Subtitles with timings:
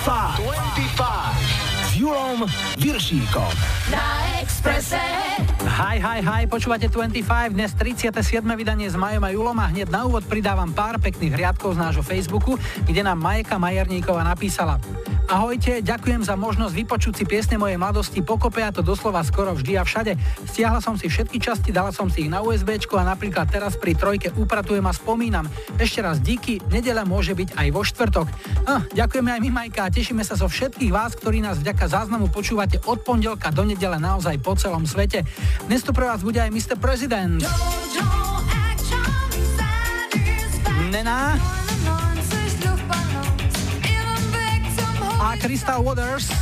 [0.00, 0.80] 25
[1.84, 2.48] s Julom
[2.80, 3.52] Viršíkom.
[3.92, 4.96] Na Expresse.
[5.60, 8.40] Hi, hi, hi, počúvate 25, dnes 37.
[8.56, 12.00] vydanie s Majom a Julom a hneď na úvod pridávam pár pekných riadkov z nášho
[12.00, 12.56] Facebooku,
[12.88, 14.80] kde nám Majka Majerníková napísala.
[15.30, 19.78] Ahojte, ďakujem za možnosť vypočuť si piesne mojej mladosti pokope a to doslova skoro vždy
[19.78, 20.18] a všade.
[20.50, 23.94] Stiahla som si všetky časti, dala som si ich na USB a napríklad teraz pri
[23.94, 25.46] trojke upratujem a spomínam.
[25.78, 28.26] Ešte raz díky, nedela môže byť aj vo štvrtok.
[28.66, 32.26] Ah, ďakujeme aj my Majka a tešíme sa zo všetkých vás, ktorí nás vďaka záznamu
[32.34, 35.22] počúvate od pondelka do nedele naozaj po celom svete.
[35.70, 36.74] Dnes tu pre vás bude aj Mr.
[36.74, 37.38] President.
[40.90, 41.59] Nena.
[45.20, 46.32] A Crystal Waters.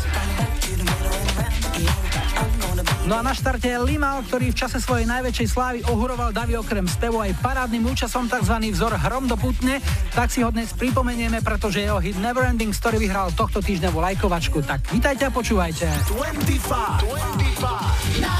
[3.08, 6.84] No a na štarte je Limal, ktorý v čase svojej najväčšej slávy ohuroval davy okrem
[6.84, 8.54] spevu aj parádnym účasom tzv.
[8.70, 9.80] vzor Hrom do putne,
[10.12, 14.60] tak si ho dnes pripomenieme, pretože jeho hit Neverending Story vyhral tohto týždňovú lajkovačku.
[14.62, 15.88] Tak vítajte a počúvajte.
[16.14, 18.34] 25, 25 na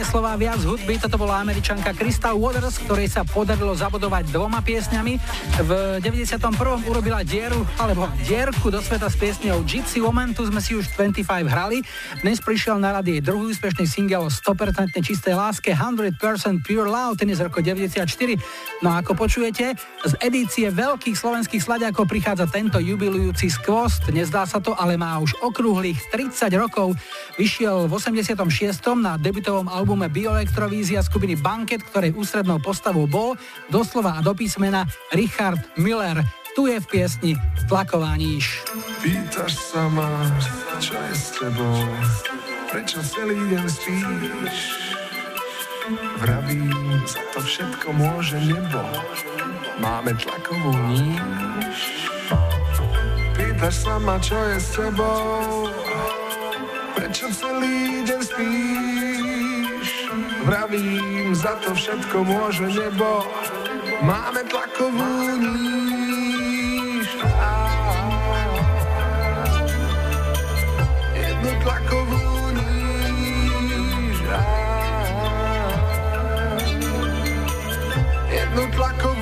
[0.00, 0.96] slova viac hudby.
[0.96, 5.20] Toto bola američanka Crystal Waters, ktorej sa podarilo zabudovať dvoma piesňami.
[5.60, 5.70] V
[6.00, 6.40] 91.
[6.88, 11.28] urobila dieru, alebo dierku do sveta s piesňou Gypsy Woman, tu sme si už 25
[11.52, 11.84] hrali.
[12.24, 17.20] Dnes prišiel na rady jej druhý úspešný single o 100% čistej láske 100% Pure Love,
[17.20, 18.08] ten je z roku 94.
[18.80, 24.08] No a ako počujete, z edície veľkých slovenských sladiakov prichádza tento jubilujúci skvost.
[24.08, 26.96] Nezdá sa to, ale má už okrúhlych 30 rokov.
[27.36, 28.32] Vyšiel v 86.
[28.96, 33.34] na debutovom albume Bioelektrovízia skupiny Banket, ktorej ústrednou postavou bol
[33.72, 34.84] doslova a do písmena
[35.14, 36.20] Richard Miller.
[36.52, 37.32] Tu je v piesni
[37.70, 38.60] Tlaková níž.
[39.00, 40.10] Pýtaš sa ma,
[40.82, 41.78] čo je s tebou,
[42.68, 44.58] prečo celý deň spíš?
[46.20, 46.70] Vravím,
[47.06, 48.82] za to všetko môže nebo,
[49.80, 51.78] máme tlakovú níž.
[53.34, 55.66] Pýtaš sa ma, čo je s tebou,
[56.96, 59.88] Prečo celý deň spíš?
[60.42, 63.22] Vravím, za to všetko môže nebo.
[64.00, 67.08] Máme tlakovú níž.
[71.14, 72.24] Jednu tlakovú
[72.56, 74.18] níž.
[78.30, 79.19] Jednu tlakovú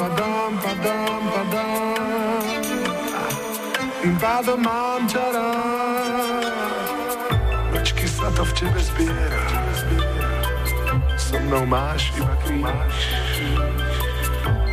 [0.00, 2.40] Padám, padám, padám.
[4.00, 6.48] Tým pádom mám ťa rád.
[7.76, 9.44] Mlčky sa to v tebe zbiera.
[11.20, 12.96] So mnou máš iba kríž.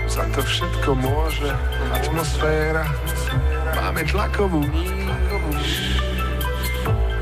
[0.08, 1.52] Za to všetko môže
[1.92, 2.88] atmosféra.
[3.76, 6.00] Máme tlakovú níž.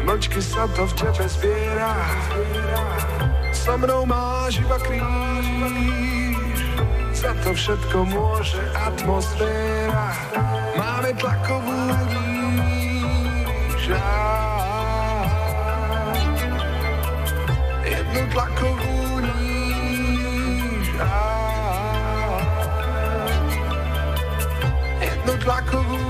[0.06, 1.98] Mlčky sa to v tebe zbiera
[3.66, 6.62] so mnou máš iba kríž.
[7.18, 10.14] Za to všetko môže atmosféra.
[10.78, 11.74] Máme tlakovú
[12.14, 13.90] níž.
[17.82, 20.86] Jednu tlakovú níž.
[25.02, 26.05] Jednu tlakovú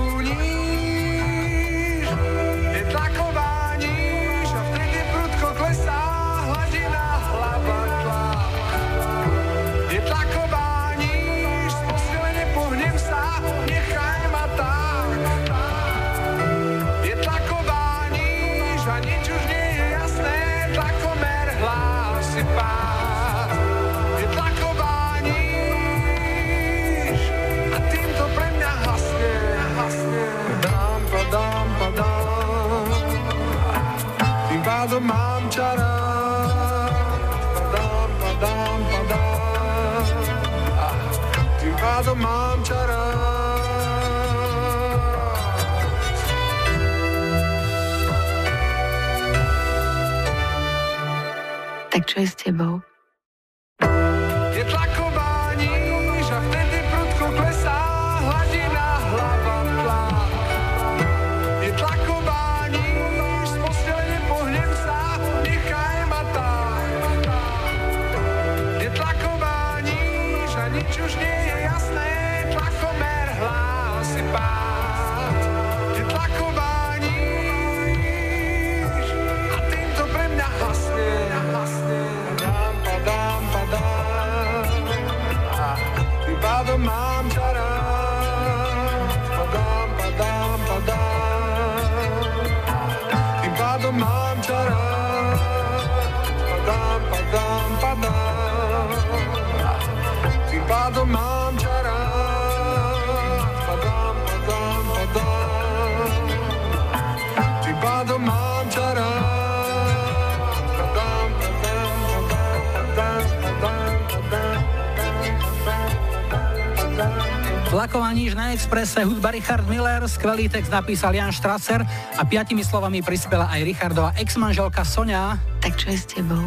[118.65, 121.85] Expresse hudba Richard Miller, skvelý text napísal Jan Strasser
[122.17, 125.37] a piatimi slovami prispela aj Richardova ex-manželka Sonia.
[125.61, 126.41] Tak čo je s tebou?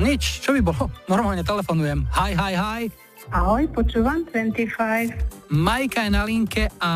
[0.00, 0.88] Nič, čo by bolo?
[1.12, 2.08] Normálne telefonujem.
[2.16, 2.82] Hi, hi, hi.
[3.36, 5.52] Ahoj, počúvam 25.
[5.52, 6.90] Majka je na linke a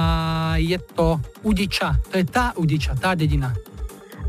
[0.57, 1.93] je to Udiča.
[2.09, 3.53] To je tá Udiča, tá dedina.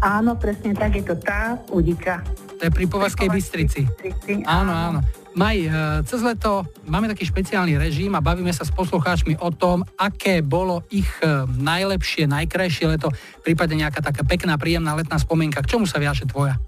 [0.03, 2.19] Áno, presne tak, je to tá Udiča.
[2.59, 3.87] To je pri Povazkej Bystrici.
[3.87, 4.43] Bystrici.
[4.43, 4.99] Áno, áno.
[5.33, 5.69] Maj, e,
[6.05, 10.85] cez leto máme taký špeciálny režim a bavíme sa s poslucháčmi o tom, aké bolo
[10.93, 13.09] ich e, najlepšie, najkrajšie leto,
[13.41, 15.65] prípadne nejaká taká pekná, príjemná letná spomienka.
[15.65, 16.61] K čomu sa viaže tvoja?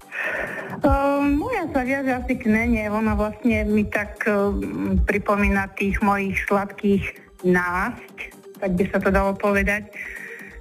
[0.82, 2.90] Uh, moja sa viaže asi k nene.
[2.90, 4.50] Ona vlastne mi tak uh,
[5.06, 7.04] pripomína tých mojich sladkých
[7.46, 9.88] násť, tak by sa to dalo povedať.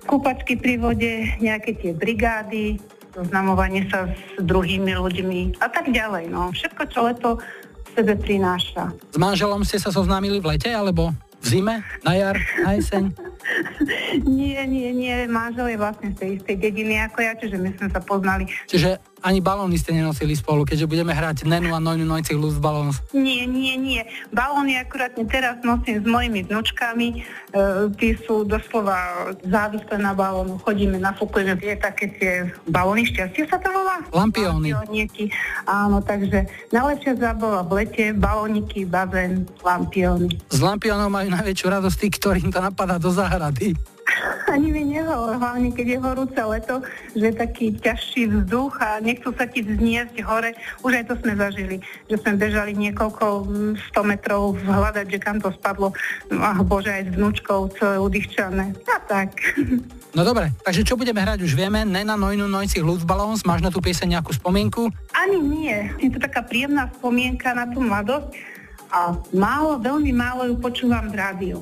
[0.05, 2.77] Kúpačky pri vode, nejaké tie brigády,
[3.17, 6.29] zoznamovanie sa s druhými ľuďmi a tak ďalej.
[6.29, 6.53] No.
[6.53, 7.29] Všetko, čo leto
[7.95, 8.91] sebe prináša.
[8.91, 12.35] S manželom ste sa zoznámili v lete alebo v zime, na jar,
[12.65, 13.13] na jeseň?
[14.39, 15.15] nie, nie, nie.
[15.29, 18.43] Manžel je vlastne z tej istej dediny ako ja, čiže my sme sa poznali.
[18.65, 23.01] Čiže ani balóny ste nenosili spolu, keďže budeme hrať Nenu a Nojnu Nojcich Luz Balóns.
[23.09, 24.05] Nie, nie, nie.
[24.29, 27.07] Balóny akurát teraz nosím s mojimi vnúčkami.
[27.17, 30.61] E, tí sú doslova závislé na balónu.
[30.61, 32.33] Chodíme, nafúkujeme tie také tie
[32.69, 34.05] balóny šťastie sa to volá?
[34.13, 34.77] Lampióny.
[35.65, 40.37] Áno, takže najlepšia zábava v lete, balóniky, bazén, lampióny.
[40.53, 43.73] Z lampiónov majú najväčšiu radosť tí, ktorým to napadá do záhrady.
[44.53, 46.75] Ani mi nehovor, hlavne keď je horúce leto,
[47.13, 50.55] že je taký ťažší vzduch a nechcú sa ti vzniesť hore.
[50.81, 53.25] Už aj to sme zažili, že sme bežali niekoľko
[53.91, 55.91] 100 mm, metrov hľadať, že kam to spadlo.
[56.35, 58.75] Ach bože, aj s vnúčkou celé udýchčané.
[58.89, 59.29] A tak.
[60.15, 61.83] No dobre, takže čo budeme hrať už vieme.
[61.83, 64.87] Nena Nojnu Nojcich Luftballons, máš na tú pieseň nejakú spomienku?
[65.11, 65.75] Ani nie.
[65.99, 68.31] Je to taká príjemná spomienka na tú mladosť
[68.95, 71.59] a málo, veľmi málo ju počúvam v rádiu.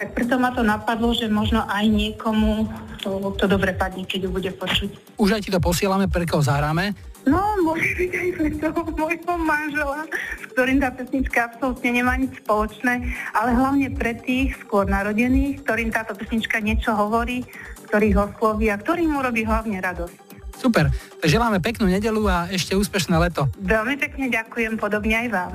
[0.00, 2.64] Tak preto ma to napadlo, že možno aj niekomu
[3.04, 5.20] to, to dobre padne, keď ju bude počuť.
[5.20, 6.96] Už aj ti to posielame, pre koho zahráme.
[7.28, 10.08] No, môže byť aj pre toho môjho manžela,
[10.40, 15.92] s ktorým tá pesnička absolútne nemá nič spoločné, ale hlavne pre tých skôr narodených, ktorým
[15.92, 17.44] táto pesnička niečo hovorí,
[17.92, 20.16] ktorých osloví a ktorým urobí hlavne radosť.
[20.56, 23.52] Super, tak želáme peknú nedelu a ešte úspešné leto.
[23.60, 25.50] Veľmi pekne ďakujem, podobne aj vám.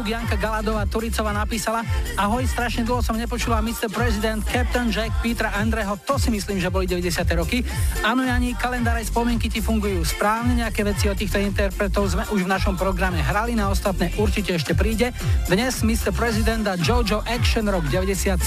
[0.00, 0.08] Facebook.
[0.08, 1.84] Janka Galadová Turicová napísala
[2.16, 3.92] Ahoj, strašne dlho som nepočula Mr.
[3.92, 7.20] President, Captain Jack, Petra Andreho, to si myslím, že boli 90.
[7.36, 7.60] roky.
[8.00, 12.48] Áno, Jani, aj spomienky ti fungujú správne, nejaké veci od týchto interpretov sme už v
[12.48, 15.12] našom programe hrali, na ostatné určite ešte príde.
[15.46, 16.16] Dnes Mr.
[16.16, 18.40] President a Jojo Action Rock 97.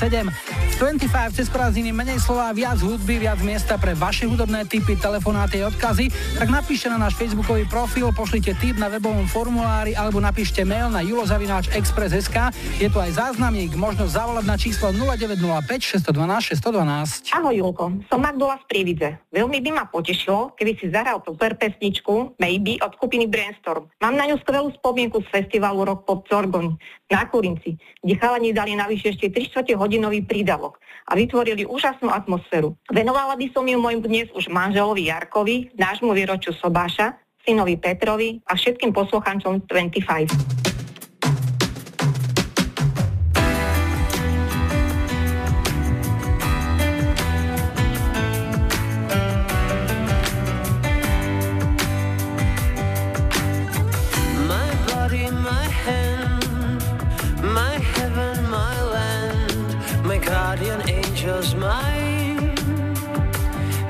[0.79, 5.69] 25 cez prázdniny menej slova, viac hudby, viac miesta pre vaše hudobné typy, telefonáty a
[5.69, 6.09] odkazy,
[6.39, 11.05] tak napíšte na náš facebookový profil, pošlite tip na webovom formulári alebo napíšte mail na
[11.05, 12.37] julozavináč.express.sk.
[12.81, 17.35] Je tu aj záznamník, možnosť zavolať na číslo 0905 612 612.
[17.37, 19.09] Ahoj Julko, som Magdula z Prievidze.
[19.29, 23.89] Veľmi by ma potešilo, keby si zahral super pesničku Maybe od skupiny Brainstorm.
[24.01, 26.79] Mám na ňu skvelú spomienku z festivalu Rock Pop Zorgon
[27.13, 32.73] na Kurinci, kde chalani dali navyše ešte 3 hodinový prídavok a vytvorili úžasnú atmosféru.
[32.89, 37.13] Venovala by som ju môjmu dnes už manželovi Jarkovi, nášmu výroču Sobáša,
[37.45, 40.72] synovi Petrovi a všetkým poslucháčom 25.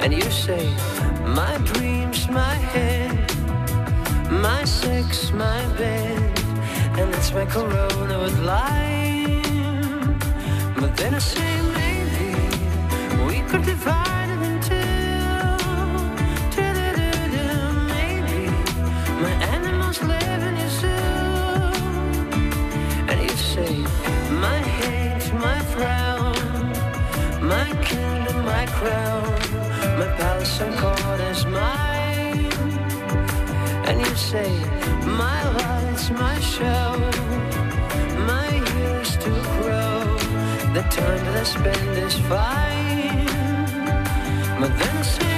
[0.03, 0.67] And you say,
[1.25, 3.09] my dreams, my head,
[4.29, 6.39] my sex, my bed,
[6.99, 10.19] and it's my corona with lime.
[10.75, 12.35] But then I say, maybe
[13.27, 14.75] we could divide it in two.
[17.95, 18.43] Maybe
[19.23, 21.13] my animals live in your zoo.
[23.09, 23.73] And you say,
[24.45, 26.35] my hate, my frown,
[27.41, 29.42] my kingdom, my crown
[30.05, 32.51] my palace and court is mine.
[33.87, 34.49] And you say,
[35.05, 36.89] my lights, my show,
[38.31, 39.99] my years to grow.
[40.75, 43.27] The time that spend is fine.
[44.59, 45.32] But then I say,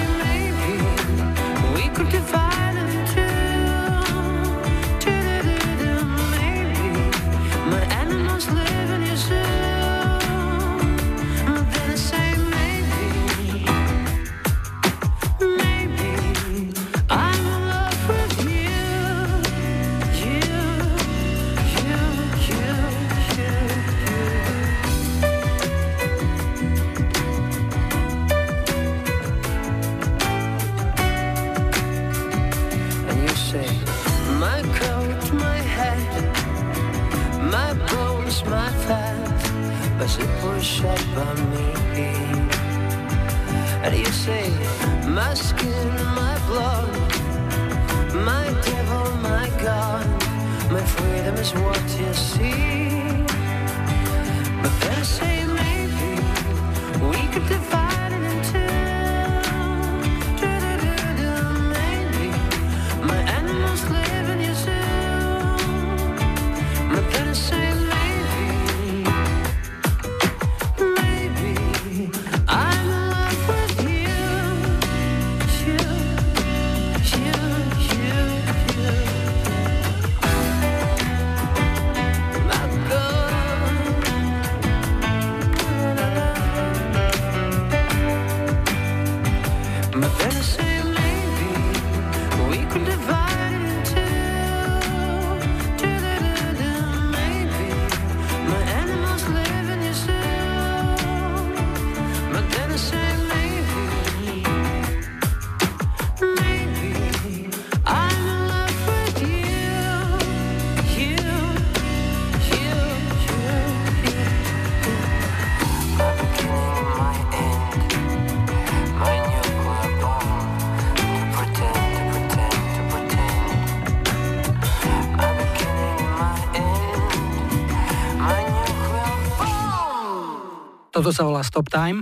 [131.05, 132.01] Toto sa volá Stop Time.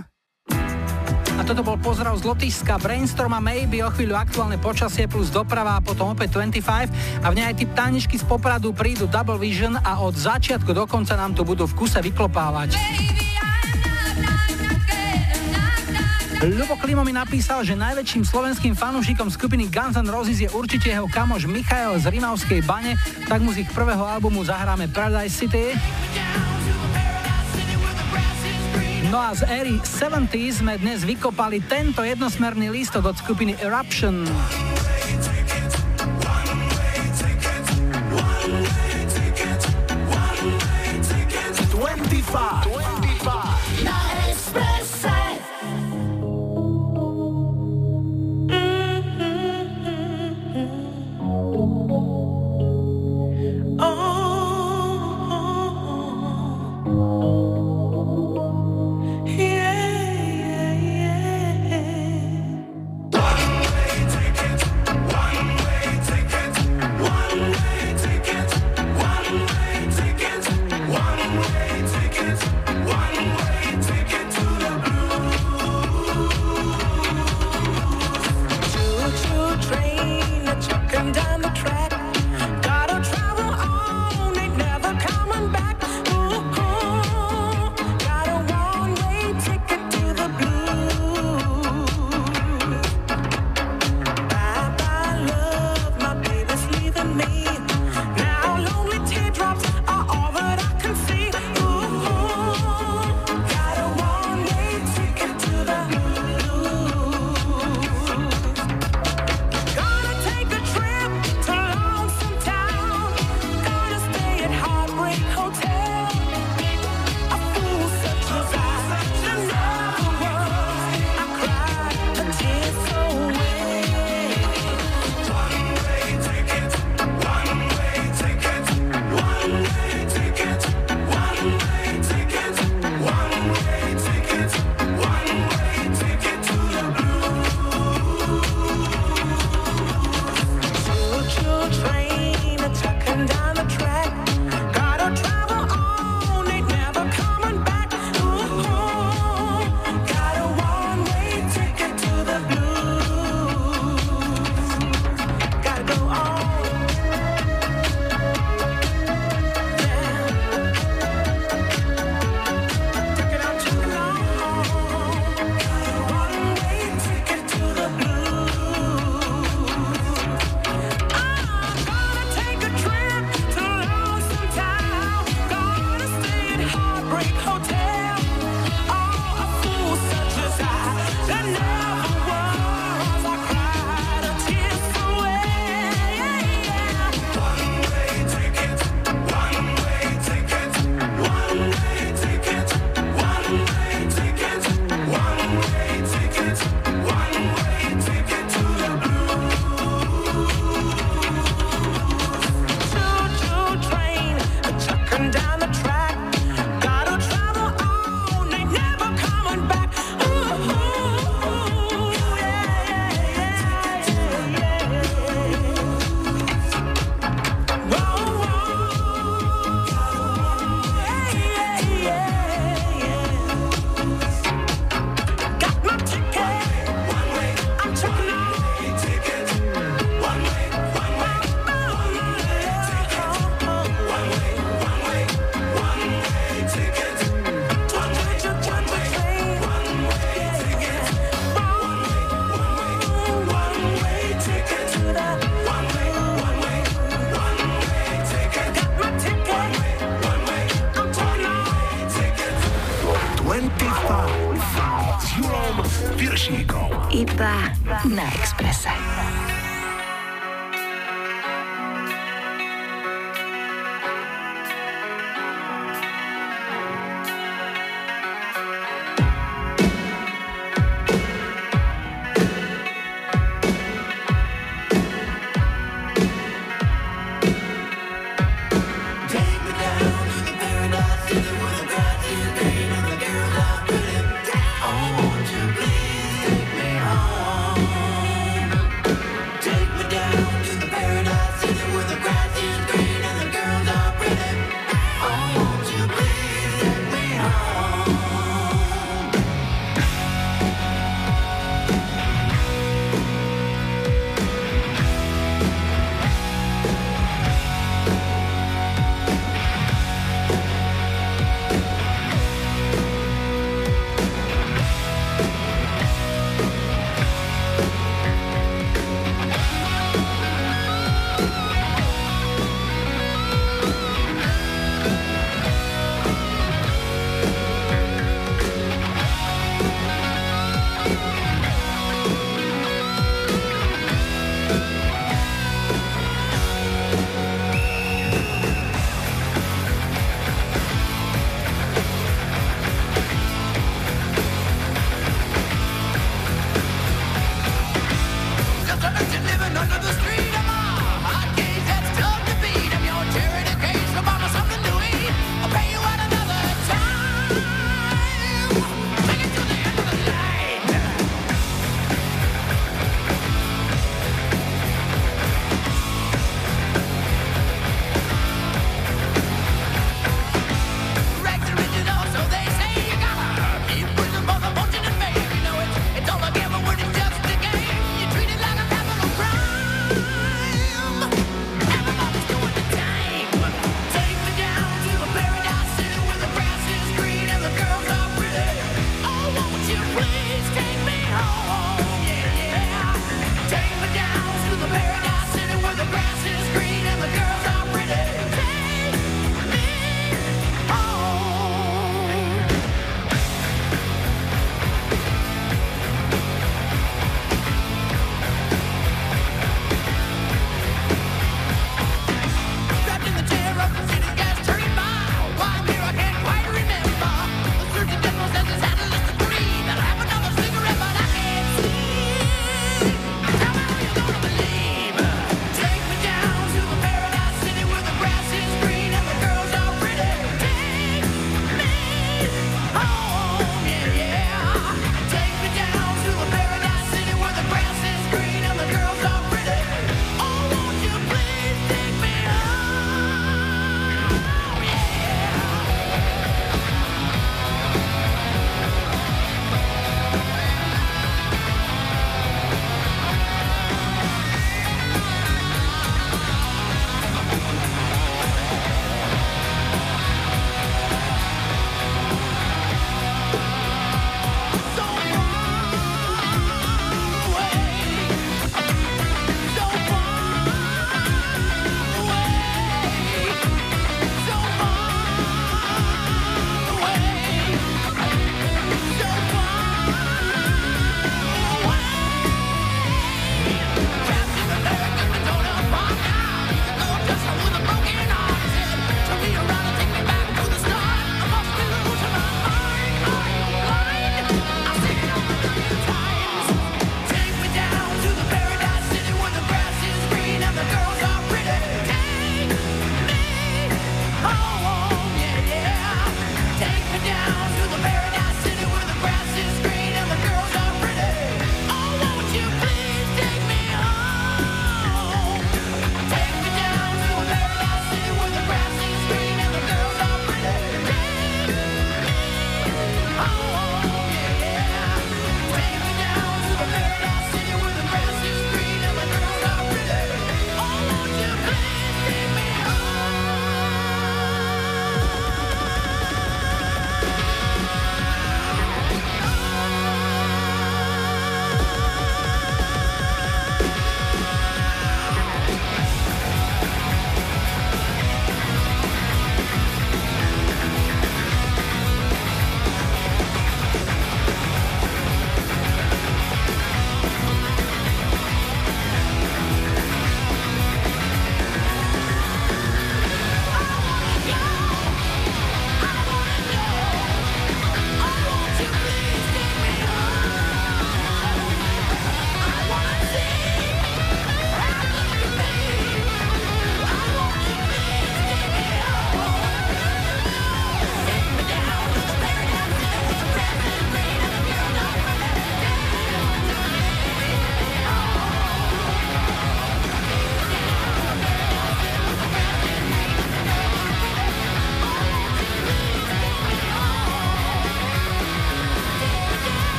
[1.36, 5.76] A toto bol pozdrav z Lotyšska, Brainstorm a Maybe, o chvíľu aktuálne počasie plus doprava
[5.76, 9.76] a potom opäť 25 a v nej aj typ táničky z Popradu prídu Double Vision
[9.76, 12.80] a od začiatku do konca nám to budú v kuse vyklopávať.
[16.48, 21.12] Ľubo Klimo mi napísal, že najväčším slovenským fanúšikom skupiny Guns N' Roses je určite jeho
[21.12, 22.96] kamoš Michael z Rimavskej bane,
[23.28, 25.76] tak mu z ich prvého albumu zahráme Paradise City.
[29.14, 34.26] No a z éry 70 sme dnes vykopali tento jednosmerný lístok od skupiny Eruption.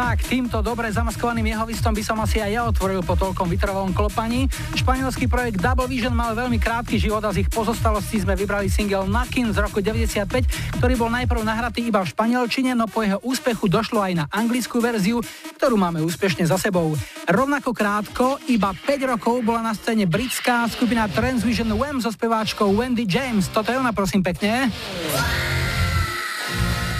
[0.00, 4.48] Tak, týmto dobre zamaskovaným jehovistom by som asi aj ja otvoril po toľkom vytrvalom klopaní.
[4.72, 9.04] Španielský projekt Double Vision mal veľmi krátky život a z ich pozostalostí sme vybrali single
[9.04, 13.68] Nakin z roku 95, ktorý bol najprv nahratý iba v španielčine, no po jeho úspechu
[13.68, 15.20] došlo aj na anglickú verziu,
[15.60, 16.96] ktorú máme úspešne za sebou.
[17.28, 23.04] Rovnako krátko, iba 5 rokov bola na scéne britská skupina Transvision Wham so speváčkou Wendy
[23.04, 23.52] James.
[23.52, 24.72] Toto je ona, prosím pekne.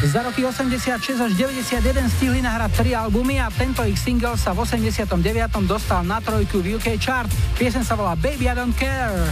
[0.01, 4.65] Za roky 86 až 91 stihli nahrať tri albumy a tento ich single sa v
[4.65, 5.21] 89.
[5.69, 7.29] dostal na trojku v UK chart.
[7.61, 9.29] Piesen sa volá Baby I Don't Care.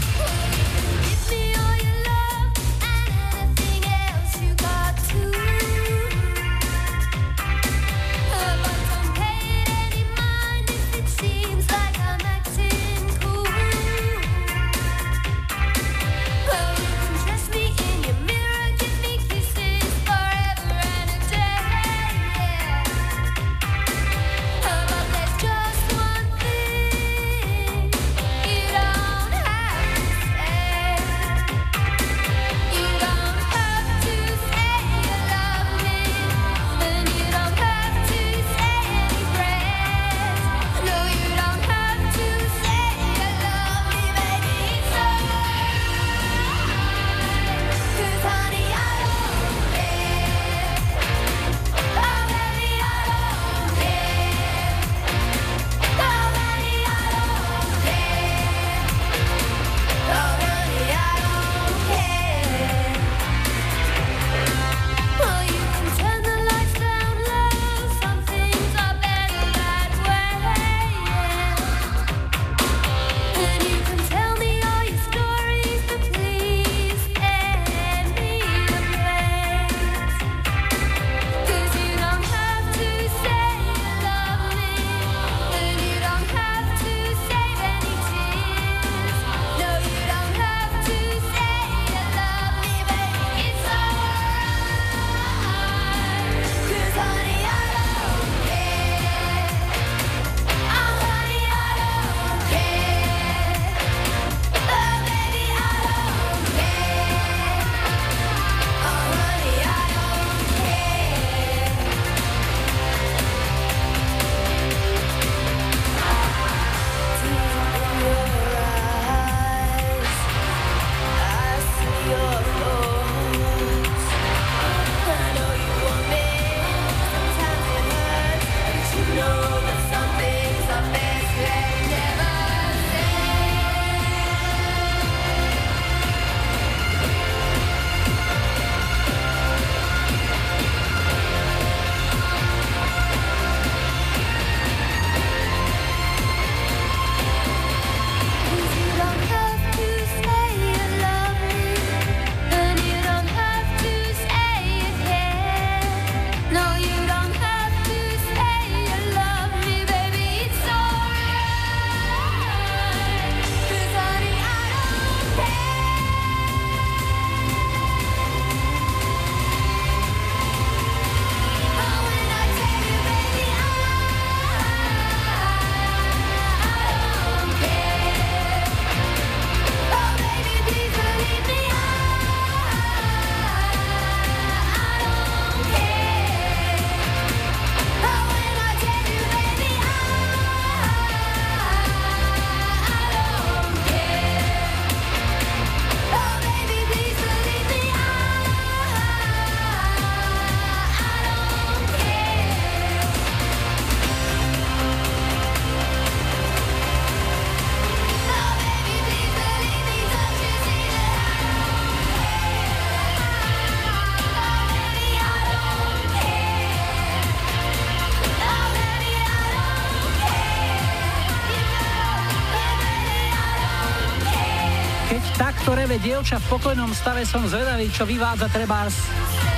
[226.09, 228.89] Dievča v pokojnom stave som zvedavý, čo vyvádza treba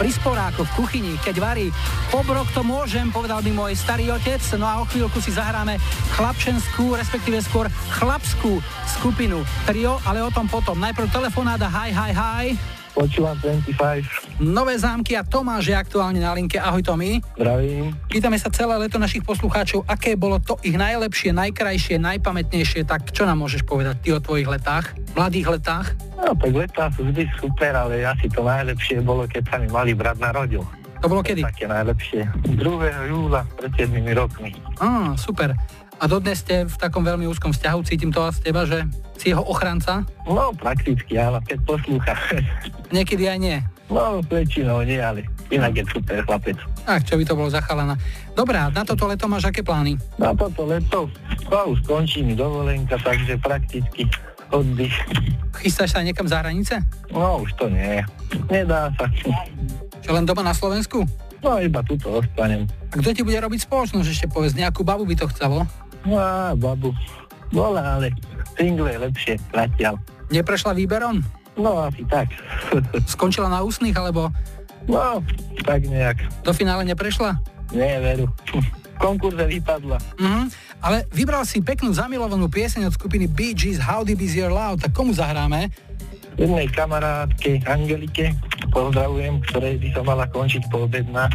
[0.03, 1.71] pri sporáku v kuchyni, keď varí.
[2.11, 5.79] Pobrok to môžem, povedal mi môj starý otec, no a o chvíľku si zahráme
[6.19, 8.59] chlapčenskú, respektíve skôr chlapskú
[8.99, 10.75] skupinu Trio, ale o tom potom.
[10.83, 12.47] Najprv telefonáda Hi, hi, hi.
[12.99, 14.20] Počúvam 25.
[14.41, 16.57] Nové zámky a Tomáš je aktuálne na linke.
[16.57, 17.21] Ahoj Tomi.
[17.37, 17.93] Zdravím.
[18.09, 23.29] Pýtame sa celé leto našich poslucháčov, aké bolo to ich najlepšie, najkrajšie, najpamätnejšie, tak čo
[23.29, 25.93] nám môžeš povedať ty o tvojich letách, mladých letách?
[26.17, 29.93] No tak letá sú vždy super, ale asi to najlepšie bolo, keď sa mi mali
[29.93, 30.65] brat narodil.
[31.05, 31.45] To bolo kedy?
[31.45, 32.25] Také najlepšie.
[32.57, 33.13] 2.
[33.13, 34.57] júla pred 7 rokmi.
[34.81, 35.53] Á, super.
[36.01, 38.89] A dodnes ste v takom veľmi úzkom vzťahu, cítim to z teba, že
[39.21, 40.09] si jeho ochranca?
[40.25, 42.17] No, prakticky, áno, keď poslúcha.
[42.89, 43.61] Niekedy aj nie.
[43.91, 46.55] No, väčšinou nie, ale inak je super chlapec.
[46.87, 47.99] Ach, čo by to bolo za chalana.
[48.39, 49.99] Dobrá, na toto leto máš aké plány?
[50.15, 51.11] Na toto leto,
[51.51, 54.07] no už končí mi dovolenka, takže prakticky
[54.55, 54.95] oddych.
[55.59, 56.87] Chystáš sa niekam za hranice?
[57.11, 58.01] No, už to nie.
[58.47, 59.11] Nedá sa.
[60.01, 61.03] Čo len doma na Slovensku?
[61.43, 62.71] No, iba tuto ostanem.
[62.93, 64.55] A kto ti bude robiť spoločnosť ešte povedz?
[64.55, 65.67] Nejakú babu by to chcelo?
[66.07, 66.17] No
[66.55, 66.95] babu.
[67.51, 68.15] Bola, ale
[68.55, 69.99] single je lepšie, zatiaľ.
[70.31, 71.19] Neprešla výberom?
[71.61, 72.33] No, asi tak.
[73.15, 74.33] Skončila na ústnych, alebo
[74.83, 75.21] No,
[75.63, 76.25] tak nejak.
[76.41, 77.37] do finále neprešla?
[77.71, 78.27] Nie, veru.
[78.97, 79.97] V konkurze vypadla.
[80.17, 80.45] Mhm.
[80.81, 84.81] Ale vybral si peknú zamilovanú pieseň od skupiny Bee Gees How Deep Is Your Love,
[84.81, 85.69] tak komu zahráme?
[86.37, 88.33] Jednej kamarátke Angelike
[88.69, 91.29] pozdravujem, ktorej by som mala končiť poobedná.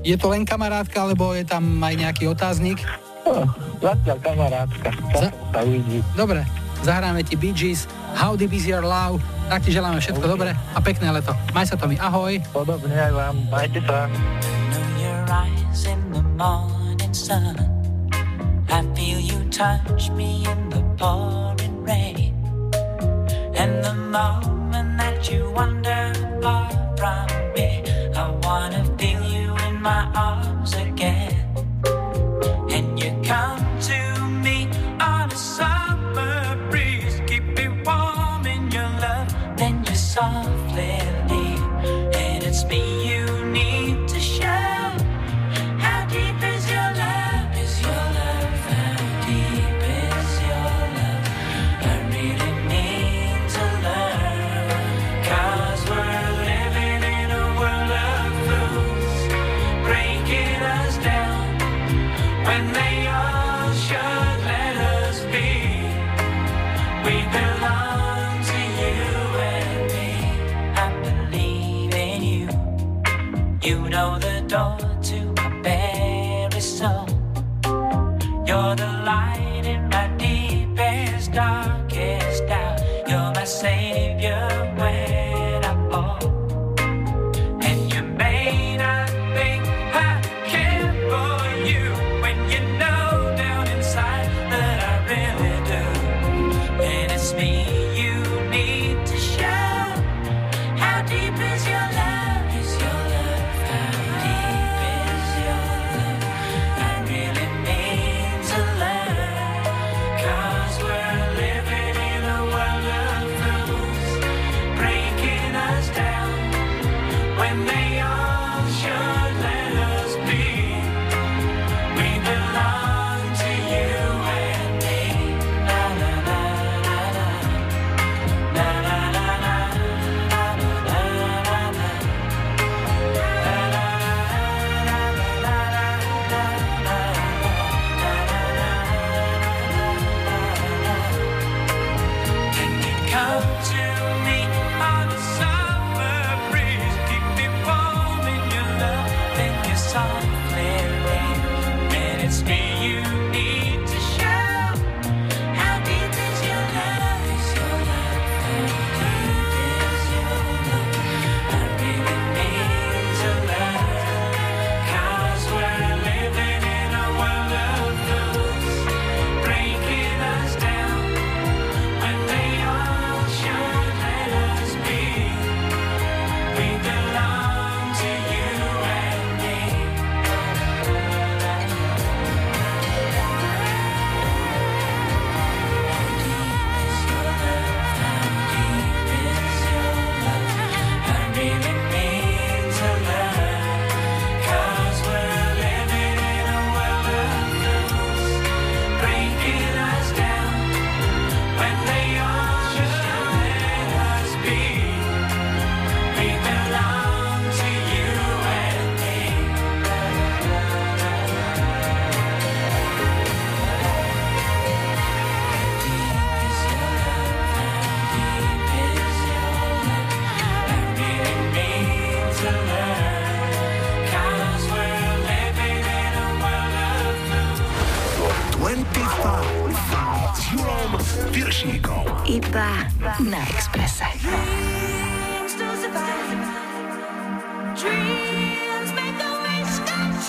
[0.00, 2.80] Je to len kamarátka, alebo je tam aj nejaký otáznik?
[3.24, 3.48] No,
[3.78, 4.88] zatiaľ kamarátka.
[5.12, 6.00] Za- sa uvidí.
[6.12, 6.40] Dobre,
[6.84, 10.78] zahráme ti Bee Gees How Deep Is Your Love, tak ti želáme všetko dobré a
[10.80, 11.32] pekné leto.
[11.54, 12.36] Maj sa to mi, ahoj.
[12.50, 13.36] Podobne aj vám.
[13.52, 14.10] Majte sa.
[18.68, 22.34] I feel you touch me in the pouring rain.
[23.56, 26.12] And the moment that you wander
[26.42, 27.82] far from me,
[28.14, 31.25] I wanna feel you in my arms again.
[40.26, 41.05] Softly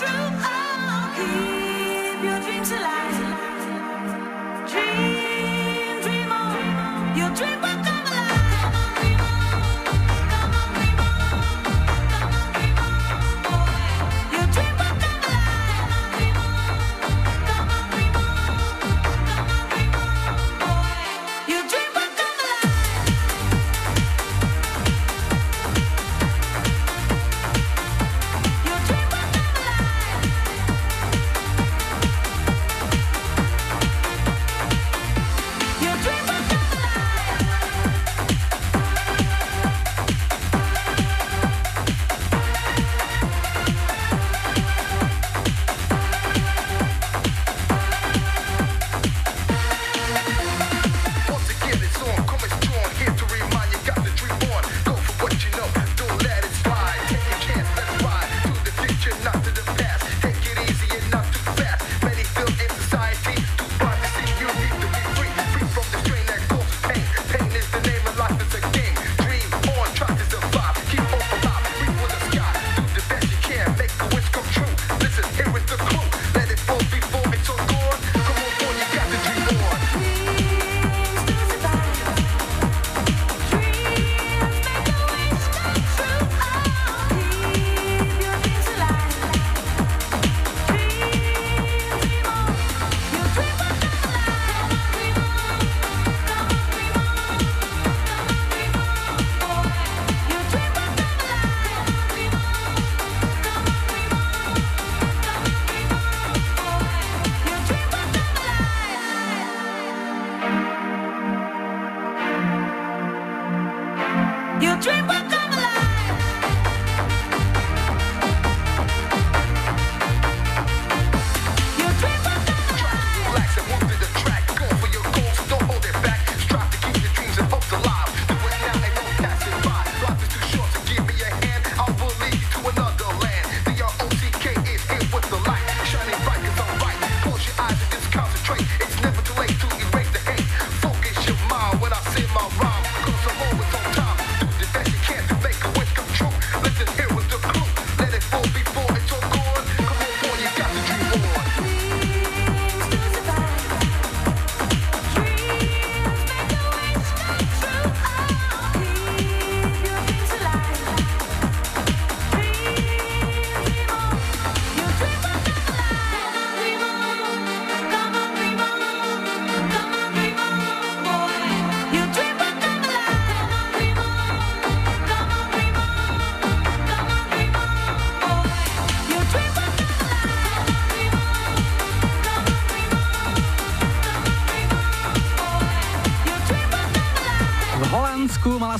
[0.00, 2.97] I'll oh, keep your dreams alive.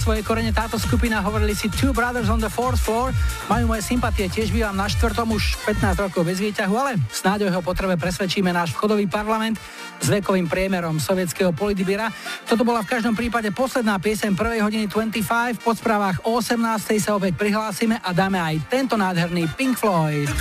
[0.08, 3.12] svoje korene táto skupina, hovorili si Two Brothers on the Fourth Floor,
[3.44, 7.48] majú moje sympatie, tiež bývam na štvrtom už 15 rokov bez výťahu, ale snáď o
[7.52, 9.60] jeho potrebe presvedčíme náš vchodový parlament
[10.00, 12.08] s vekovým priemerom sovietského politbíra.
[12.48, 16.56] Toto bola v každom prípade posledná piesem prvej hodiny 25, po správach o 18.
[16.96, 20.32] sa opäť prihlásime a dáme aj tento nádherný Pink Floyd.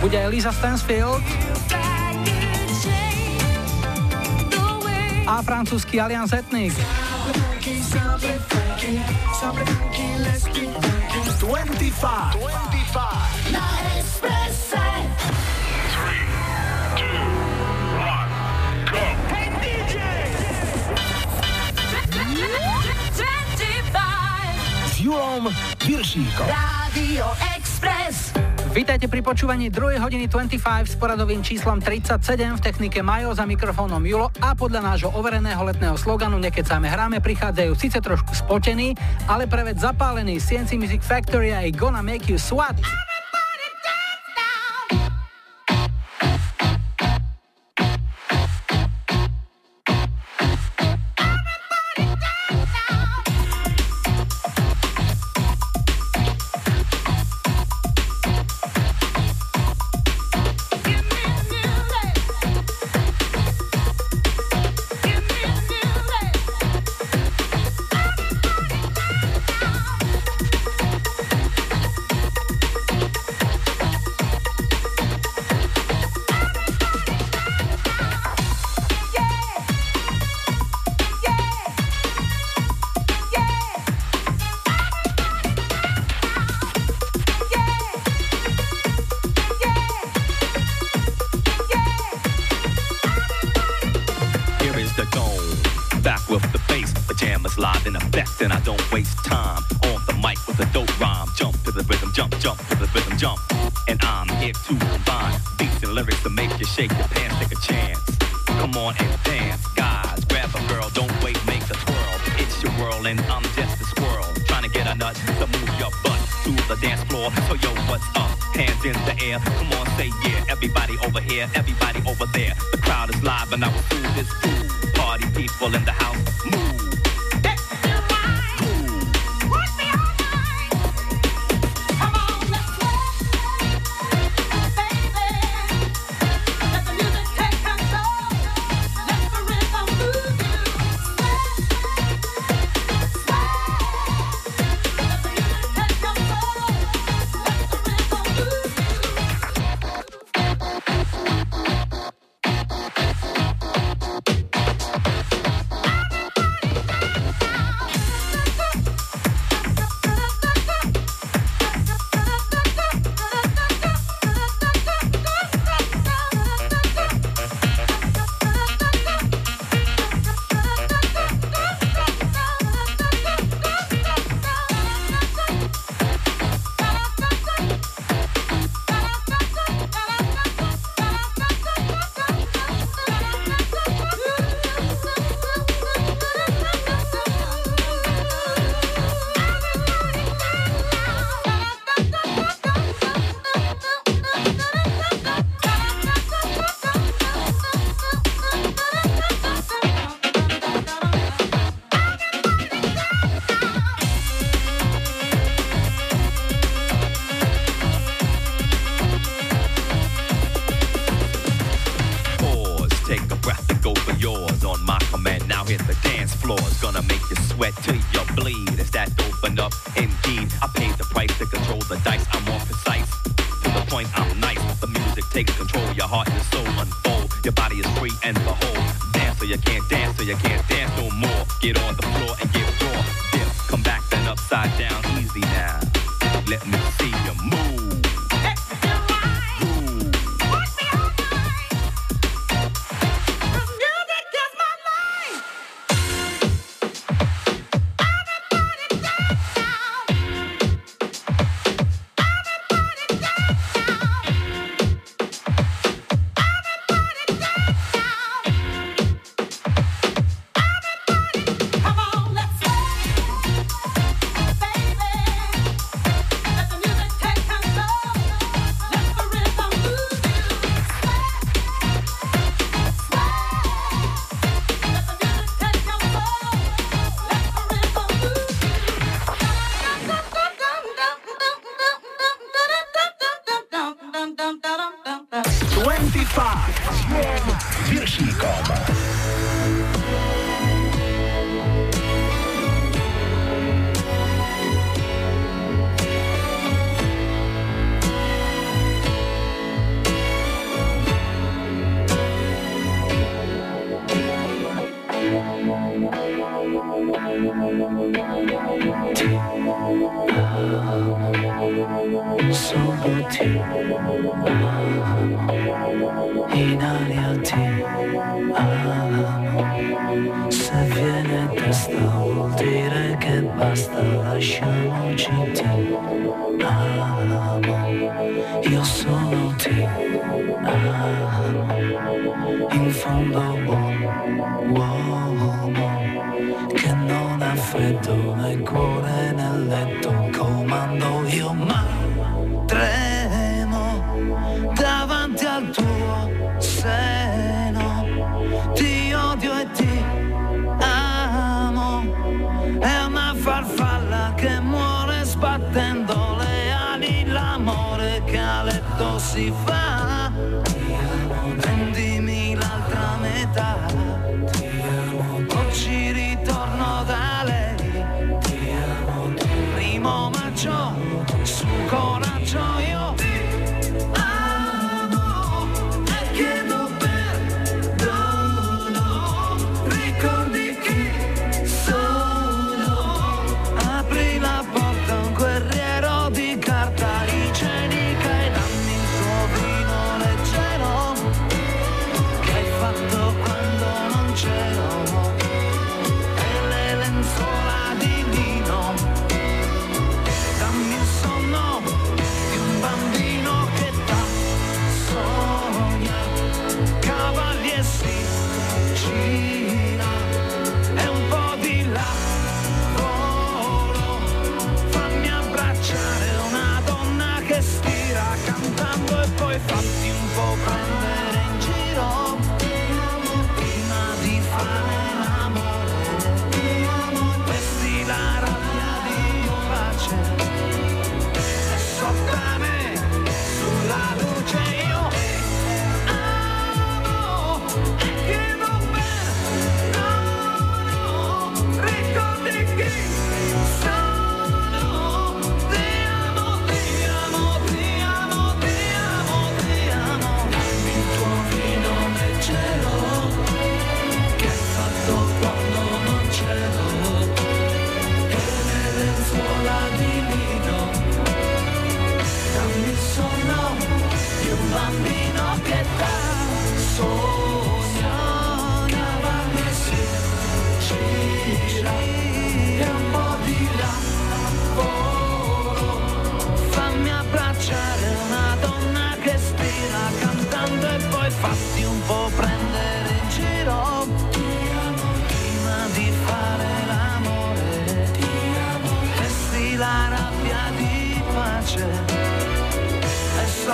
[0.00, 1.20] Bude Eliza Stansfield,
[5.26, 6.72] a francúzsky Allianz Ethnic.
[24.96, 25.54] Julom
[25.86, 26.46] Viršíkom.
[26.46, 28.45] Rádio Express.
[28.76, 29.96] Vítajte pri počúvaní 2.
[30.04, 35.08] hodiny 25 s poradovým číslom 37 v technike Majo za mikrofónom Julo a podľa nášho
[35.16, 38.92] overeného letného sloganu Nekecáme hráme prichádzajú síce trošku spotení,
[39.32, 42.76] ale prevec zapálený CNC Music Factory aj Gonna Make You Swat.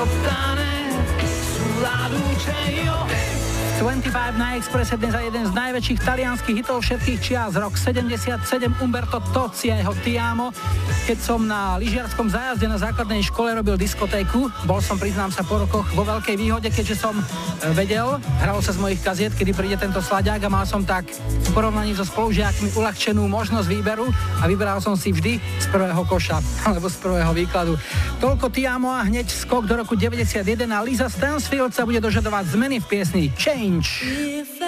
[0.03, 0.72] I'm done.
[3.83, 7.59] 25 na Expresse dnes za jeden z najväčších talianských hitov všetkých čias.
[7.59, 8.47] Rok 77
[8.79, 10.55] Umberto Tozzi a jeho Tiamo.
[11.11, 15.59] Keď som na lyžiarskom zájazde na základnej škole robil diskotéku, bol som, priznám sa, po
[15.59, 17.25] rokoch vo veľkej výhode, keďže som e,
[17.75, 21.51] vedel, hral sa z mojich kaziet, kedy príde tento slaďák a mal som tak v
[21.51, 24.07] porovnaní so spolužiakmi uľahčenú možnosť výberu
[24.39, 26.39] a vybral som si vždy z prvého koša
[26.71, 27.75] alebo z prvého výkladu.
[28.23, 32.79] Toľko Tiamo a hneď skok do roku 91 a Lisa Stansfield sa bude dožadovať zmeny
[32.79, 34.62] v piesni Change 5.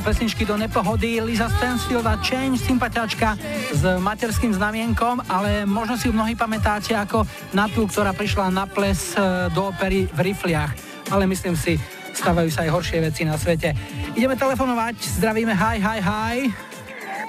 [0.00, 3.36] sú pesničky do nepohody Lisa Stansfield a Change, sympatiačka
[3.68, 8.64] s materským znamienkom, ale možno si ju mnohí pamätáte ako na tú, ktorá prišla na
[8.64, 10.72] ples e, do opery v rifliach.
[11.12, 11.76] Ale myslím si,
[12.16, 13.76] stávajú sa aj horšie veci na svete.
[14.16, 16.36] Ideme telefonovať, zdravíme, hi, hi, hi.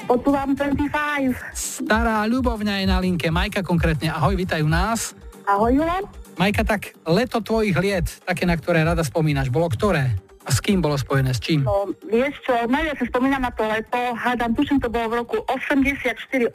[0.08, 0.96] Počúvam 25.
[1.52, 4.16] Stará ľubovňa je na linke, Majka konkrétne.
[4.16, 5.12] Ahoj, vítajú nás.
[5.44, 6.08] Ahoj, Julo.
[6.40, 10.32] Majka, tak leto tvojich liet, také, na ktoré rada spomínaš, bolo ktoré?
[10.42, 11.38] A s kým bolo spojené?
[11.38, 11.62] S čím?
[11.62, 11.81] No,
[12.12, 16.52] vieš čo, najviac si spomínam na to leto, hádam, tuším, to bolo v roku 84-85.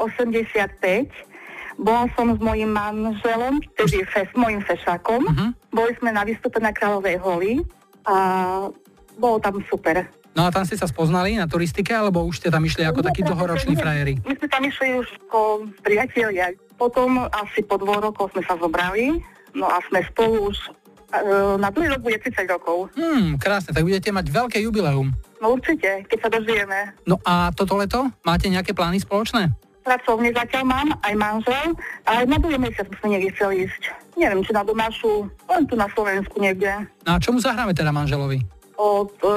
[1.80, 5.24] Bola som s mojím manželom, tedy fes, mojim fešákom.
[5.24, 5.48] Uh-huh.
[5.72, 7.52] Boli sme na výstupe na Kráľovej holi
[8.08, 8.16] a
[9.16, 10.04] bolo tam super.
[10.36, 13.24] No a tam ste sa spoznali na turistike, alebo už ste tam išli ako takí
[13.24, 14.20] dlhoroční frajeri?
[14.28, 15.40] My sme tam išli už ako
[15.80, 16.52] priatelia.
[16.76, 19.16] Potom asi po dvoch rokoch sme sa zobrali,
[19.56, 22.92] no a sme spolu už e, na druhý rok bude 30 rokov.
[22.92, 25.08] Hmm, krásne, tak budete mať veľké jubileum.
[25.40, 26.96] No určite, keď sa dožijeme.
[27.04, 29.52] No a toto leto máte nejaké plány spoločné?
[29.86, 31.66] Pracovne zatiaľ mám, aj manžel,
[32.02, 33.82] a aj na druhý mesiac by sme niekde chceli ísť.
[34.18, 36.72] Neviem, či na domášu, len tu na Slovensku niekde.
[37.06, 38.42] No a čomu zahráme teda manželovi?
[38.74, 39.28] Od e,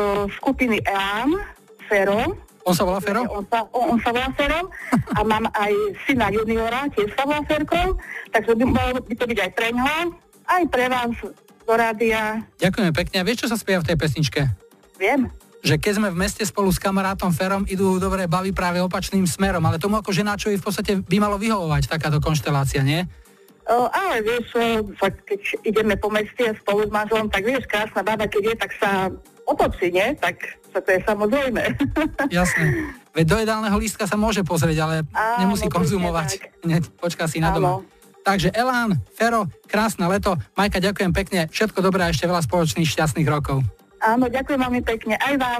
[0.42, 1.38] skupiny EAN,
[1.86, 2.34] Fero.
[2.66, 3.30] On sa volá Fero?
[3.30, 4.74] On sa, on, on sa volá Fero.
[5.18, 5.74] a mám aj
[6.10, 8.00] syna juniora, tiež sa volá Ferko.
[8.34, 10.00] Takže by mohlo by to byť aj pre ňoho,
[10.50, 11.14] aj pre vás
[11.70, 12.42] do rádia.
[12.58, 13.16] Ďakujeme pekne.
[13.22, 14.42] A vieš, čo sa spieva v tej pesničke?
[14.98, 15.30] Viem.
[15.60, 19.64] Že keď sme v meste spolu s kamarátom Ferom, idú dobre baví práve opačným smerom,
[19.68, 23.04] ale tomu ako ženáčovi v podstate by malo vyhovovať takáto konštelácia, nie?
[23.70, 24.50] O, ale vieš,
[24.98, 28.72] fakt, keď ideme po meste spolu s manželom, tak vieš, krásna baba, keď je, tak
[28.82, 28.90] sa
[29.46, 30.18] otočí, nie?
[30.18, 30.42] Tak
[30.74, 31.62] sa to je samozrejme.
[32.34, 32.66] Jasné.
[33.14, 36.50] Veď do jedálneho lístka sa môže pozrieť, ale Áno, nemusí konzumovať.
[36.66, 37.86] Hneď počká si na doma.
[38.26, 40.38] Takže Elán, Fero, krásne leto.
[40.54, 41.42] Majka, ďakujem pekne.
[41.50, 43.66] Všetko dobré a ešte veľa spoločných šťastných rokov.
[44.00, 45.16] Áno, ďakujem veľmi pekne.
[45.20, 45.60] Aj vám.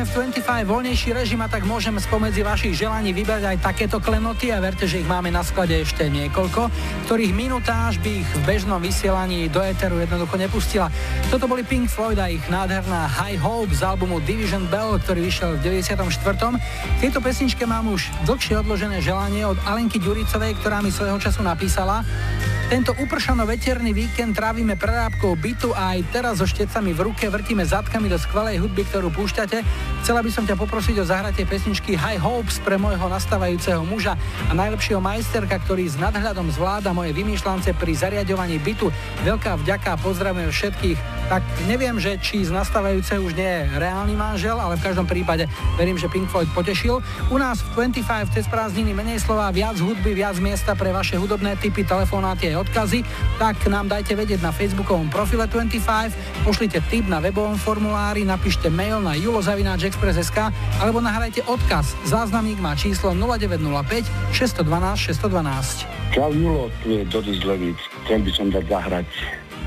[0.00, 4.48] Máme v 25 voľnejší režim a tak môžem spomedzi vašich želaní vybrať aj takéto klenoty
[4.48, 6.72] a verte, že ich máme na sklade ešte niekoľko,
[7.04, 10.88] ktorých minutáž by ich v bežnom vysielaní do éteru jednoducho nepustila.
[11.28, 15.60] Toto boli Pink Floyd a ich nádherná High Hope z albumu Division Bell, ktorý vyšiel
[15.60, 16.08] v 94.
[16.96, 21.44] V tejto pesničke mám už dlhšie odložené želanie od Alenky Ďuricovej, ktorá mi svojho času
[21.44, 22.00] napísala.
[22.70, 28.06] Tento upršano-veterný víkend trávime prerábkou bytu a aj teraz so štecami v ruke vrtíme zadkami
[28.06, 29.66] do skvelej hudby, ktorú púšťate.
[30.06, 34.14] Chcela by som ťa poprosiť o zahratie pesničky High Hopes pre môjho nastávajúceho muža
[34.46, 38.86] a najlepšieho majsterka, ktorý s nadhľadom zvláda moje vymýšľance pri zariadovaní bytu.
[39.26, 41.26] Veľká vďaka a pozdravujem všetkých.
[41.26, 45.50] Tak neviem, že či z nastávajúceho už nie je reálny manžel, ale v každom prípade
[45.74, 47.02] verím, že Pink Floyd potešil.
[47.34, 51.58] U nás v 25 cez prázdniny menej slova, viac hudby, viac miesta pre vaše hudobné
[51.58, 53.02] typy, telefonáty odkazy,
[53.40, 59.00] tak nám dajte vedieť na facebookovom profile 25, pošlite tip na webovom formulári, napíšte mail
[59.00, 61.96] na julozavináčexpress.sk alebo nahrajte odkaz.
[62.06, 66.14] Záznamník má číslo 0905 612 612.
[66.14, 67.78] Čau Julo, tu je Doris Levic.
[68.04, 69.08] Chcel by som dať zahrať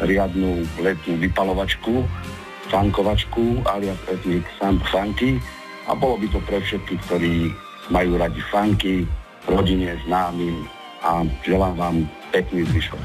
[0.03, 2.03] riadnu letnú vypalovačku,
[2.68, 5.38] funkovačku alias etnik Sam Funky
[5.86, 7.34] a bolo by to pre všetkých, ktorí
[7.91, 9.03] majú radi funky,
[9.45, 10.68] rodine, známym
[11.03, 11.98] a želám vám
[12.34, 12.99] pekný zvyšok.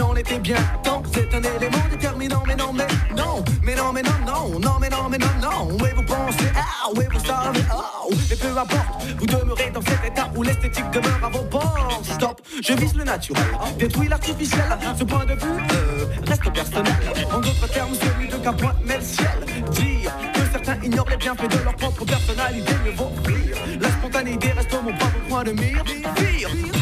[0.00, 1.02] En était bien temps.
[1.12, 4.88] C'est un élément déterminant, mais non, mais non, mais non, mais non, non, non, mais
[4.88, 5.68] non, mais non, non.
[5.80, 10.04] Oui, vous pensez, ah, oui, vous savez, oh, mais peu importe, vous demeurez dans cet
[10.04, 12.04] état où l'esthétique demeure à vos portes.
[12.04, 13.44] Stop, je vise le naturel,
[13.78, 14.64] détruis l'artificiel.
[14.98, 16.92] Ce point de vue euh, reste personnel.
[17.32, 19.26] En d'autres termes, celui de qu'un point met le ciel.
[19.72, 23.56] Dire que certains ignorent les bienfaits de leur propre personnalité, mieux vaut rire.
[23.80, 24.92] La spontanéité reste mon
[25.28, 25.84] point de mire.
[25.84, 26.77] Pire, pire,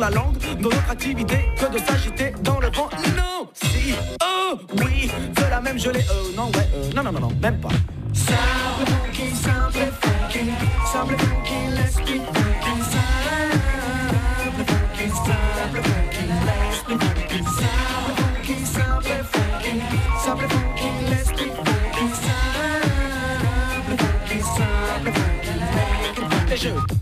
[0.00, 2.88] la langue, dans notre activité, que de s'agiter dans le vent.
[3.16, 7.20] Non, si, oh, oui, cela même je l'ai, euh, non, ouais, euh, non, non, non,
[7.20, 7.68] non, même pas.
[8.14, 10.50] Simple funky, simple funky,
[10.90, 13.20] simple funky, let's be funky, simple
[14.64, 19.76] funky, simple funky, let's be funky, simple funky, simple funky,
[20.24, 22.48] simple funky, let's be funky, simple
[24.00, 26.99] funky, simple funky, make it funky.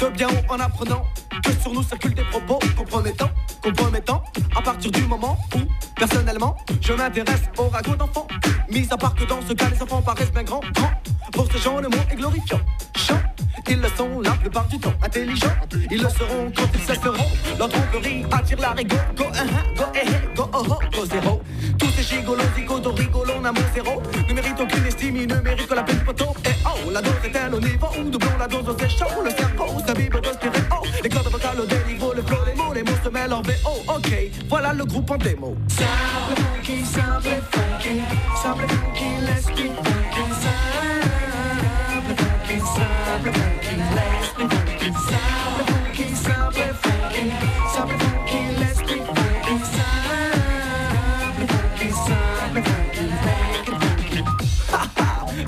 [0.00, 1.04] De bien haut en apprenant
[1.44, 3.30] que sur nous circulent des propos compromettants,
[3.62, 4.22] compromettants,
[4.56, 5.60] à partir du moment où,
[5.96, 8.26] personnellement, je m'intéresse au ragot d'enfants.
[8.70, 10.92] Mis à part que dans ce cas, les enfants paraissent bien grands, grands.
[11.32, 12.60] Pour ces gens, le mot est glorifiant.
[12.96, 13.20] Chant,
[13.68, 14.92] ils le sont la plupart du temps.
[15.02, 15.56] Intelligents,
[15.90, 17.30] ils le seront quand ils cesseront.
[17.58, 18.96] Leur tromperie attire la rigo.
[19.16, 21.40] Go, un, un, go, eh, eh, go, oh, oh, go, zéro.
[21.78, 24.02] Tous ces gigolos, zigotos, rigolos, n'amour zéro.
[24.28, 26.34] Ne méritent aucune estime, ils ne méritent que la peine poteau.
[26.44, 29.22] Et oh, la dose est-elle au niveau doublons la dose, c'est chaud.
[29.24, 30.82] Le cerveau, sa bible de stéréo.
[31.02, 33.84] Les cordes vocales au déniveau, le flow, les mots, les mots se mêlent en VO.
[33.88, 34.12] Ok,
[34.48, 35.56] voilà le groupe en démo.
[35.68, 38.00] Simple funky, simple funky,
[38.42, 40.24] simple funky, let's be funky.
[41.90, 43.53] Simple funky, simple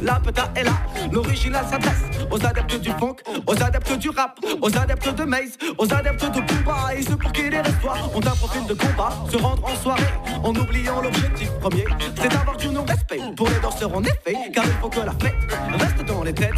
[0.03, 0.71] La peta est là,
[1.11, 5.93] l'original s'adresse aux adeptes du funk, aux adeptes du rap, aux adeptes de Maze, aux
[5.93, 9.37] adeptes de Booba et ceux pour qui les restoirs ont un profil de combat, se
[9.37, 10.03] rendre en soirée
[10.45, 11.87] en oubliant l'objectif premier,
[12.21, 15.35] c'est d'avoir du non-respect pour les danseurs en effet, car il faut que la fête
[15.73, 16.55] reste dans les têtes.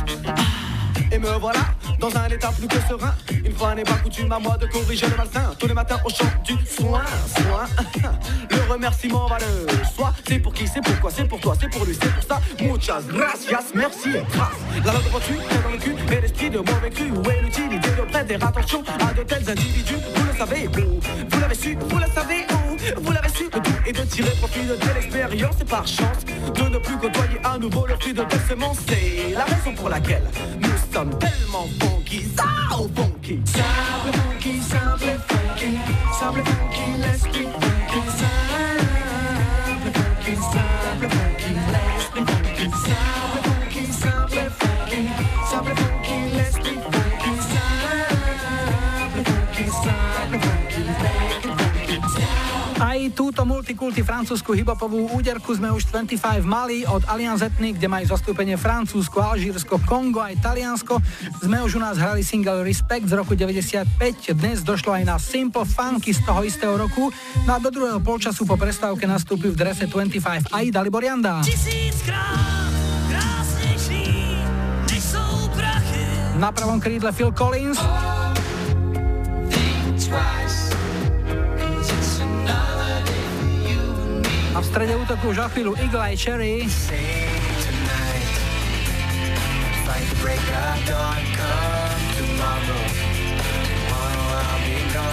[1.10, 1.60] Et me voilà
[1.98, 3.14] dans un état plus que serein.
[3.44, 5.55] Une fois n'est pas coutume à moi de corriger le malsain.
[5.59, 7.02] Tous les matins au chant du soin,
[7.36, 7.66] soin.
[8.51, 10.12] Le remerciement va le soi.
[10.26, 12.40] C'est pour qui, c'est pourquoi, c'est pour toi, c'est pour lui, c'est pour ça.
[12.60, 14.85] Muchas gracias, merci et grâce.
[14.85, 17.10] La langue reçue, est dans le cul, et l'esprit de mauvais cru.
[17.10, 19.97] Où est l'utilité de prêter attention à de tels individus?
[20.14, 23.02] Vous le savez, vous, l'avez su, vous le savez, où?
[23.02, 23.44] Vous l'avez su.
[23.86, 26.24] Est de tirer profit de telle expérience et par chance
[26.55, 28.78] de ne plus côtoyer à nouveau le fruit de telle semence.
[28.86, 30.24] C'est la raison pour laquelle
[30.98, 33.40] sommes tellement funky, so funky.
[33.44, 35.78] Simple funky, simple funky,
[36.18, 38.00] simple funky, let's be funky.
[38.18, 38.42] Simple
[39.94, 45.27] funky, simple funky, let's be funky, simple funky, simple funky,
[53.09, 58.55] Túto multikulty francúzsku hibopovú úderku sme už 25 mali od Allianz Ethnic, kde majú zastúpenie
[58.55, 61.02] Francúzsko, Alžírsko, Kongo aj Taliansko.
[61.43, 63.98] Sme už u nás hrali single Respect z roku 95,
[64.39, 67.10] dnes došlo aj na Simple Funky z toho istého roku.
[67.47, 71.43] No a do druhého polčasu po prestávke nastúpil v drese 25 aj Dalibor Janda.
[76.39, 77.78] Na pravom krídle Phil Collins.
[84.59, 86.66] A v strede útoku už o chvíľu Eagle Eye Cherry.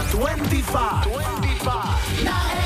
[0.09, 1.05] Twenty-five.
[1.05, 2.64] Twenty-five.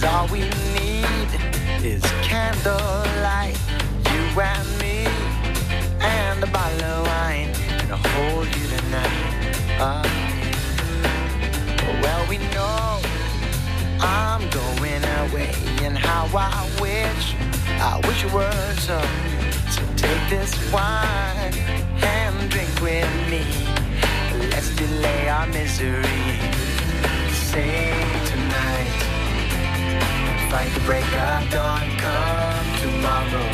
[0.00, 1.28] Cause all we need
[1.82, 3.58] is candlelight.
[4.12, 5.04] You and me,
[5.98, 7.50] and a bottle of wine.
[7.80, 9.10] And I'll hold you tonight.
[9.80, 10.04] Ah.
[12.00, 13.00] well, we know
[13.98, 15.50] I'm going away.
[15.82, 17.34] And how I wish,
[17.80, 19.00] I wish it were so.
[19.68, 21.52] So take this wine
[22.04, 23.42] and drink with me.
[24.50, 26.38] Let's delay our misery.
[27.32, 28.17] Say
[30.50, 31.86] fight the break of dawn.
[31.98, 33.48] Come tomorrow,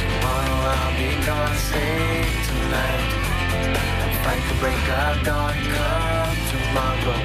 [0.00, 1.56] tomorrow I'll be gone.
[1.56, 3.10] Say tonight,
[4.24, 5.54] fight the break of dawn.
[5.76, 7.18] Come tomorrow,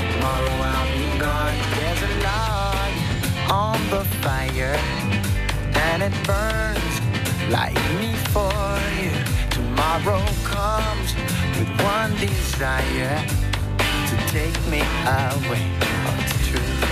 [0.00, 1.56] tomorrow I'll be gone.
[1.76, 2.92] There's a log
[3.50, 4.76] on the fire,
[5.88, 6.94] and it burns
[7.50, 8.52] like me for
[9.00, 9.14] you.
[9.50, 11.14] Tomorrow comes
[11.58, 13.24] with one desire
[14.08, 15.64] to take me away.
[16.04, 16.91] Oh, it's true.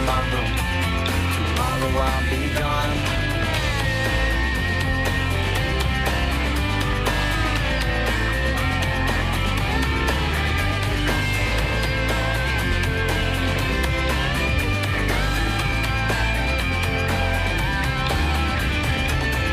[0.00, 0.46] tomorrow
[1.34, 2.94] Tomorrow I'll be gone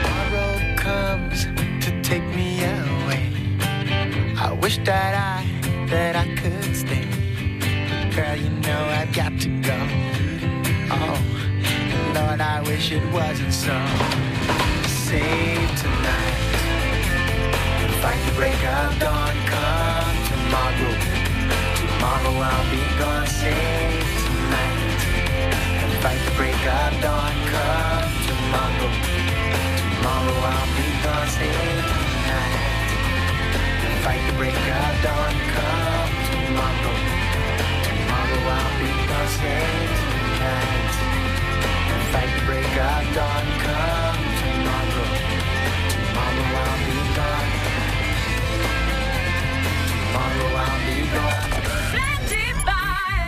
[0.04, 1.40] Tomorrow comes
[1.84, 3.24] to take me away
[4.40, 5.46] I wish that I,
[5.88, 7.06] that I could stay.
[8.16, 9.50] Girl, you know I've got to
[12.58, 13.78] I wish it wasn't so.
[15.06, 16.42] Save tonight.
[18.02, 19.36] Fight the break of dawn.
[19.46, 20.94] Come tomorrow.
[21.78, 23.28] Tomorrow I'll be gone.
[23.28, 25.02] Save tonight.
[25.86, 27.36] And fight the break of dawn.
[27.54, 28.90] Come tomorrow.
[29.94, 31.30] Tomorrow I'll be gone.
[31.38, 32.58] Save tonight
[34.02, 35.34] fight the break of dawn.
[35.54, 36.96] Come tomorrow.
[37.86, 39.30] Tomorrow I'll be gone.
[39.30, 39.78] Stay
[40.10, 41.17] tonight.
[42.08, 43.46] And fight the break of dawn.
[43.64, 45.08] Come tomorrow.
[45.92, 47.52] Tomorrow I'll be gone.
[50.00, 51.52] Tomorrow I'll be gone.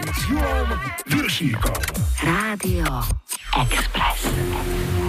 [0.08, 0.70] S Julom
[1.06, 1.82] Viršíkom.
[2.24, 3.04] Rádio
[3.58, 5.09] Express.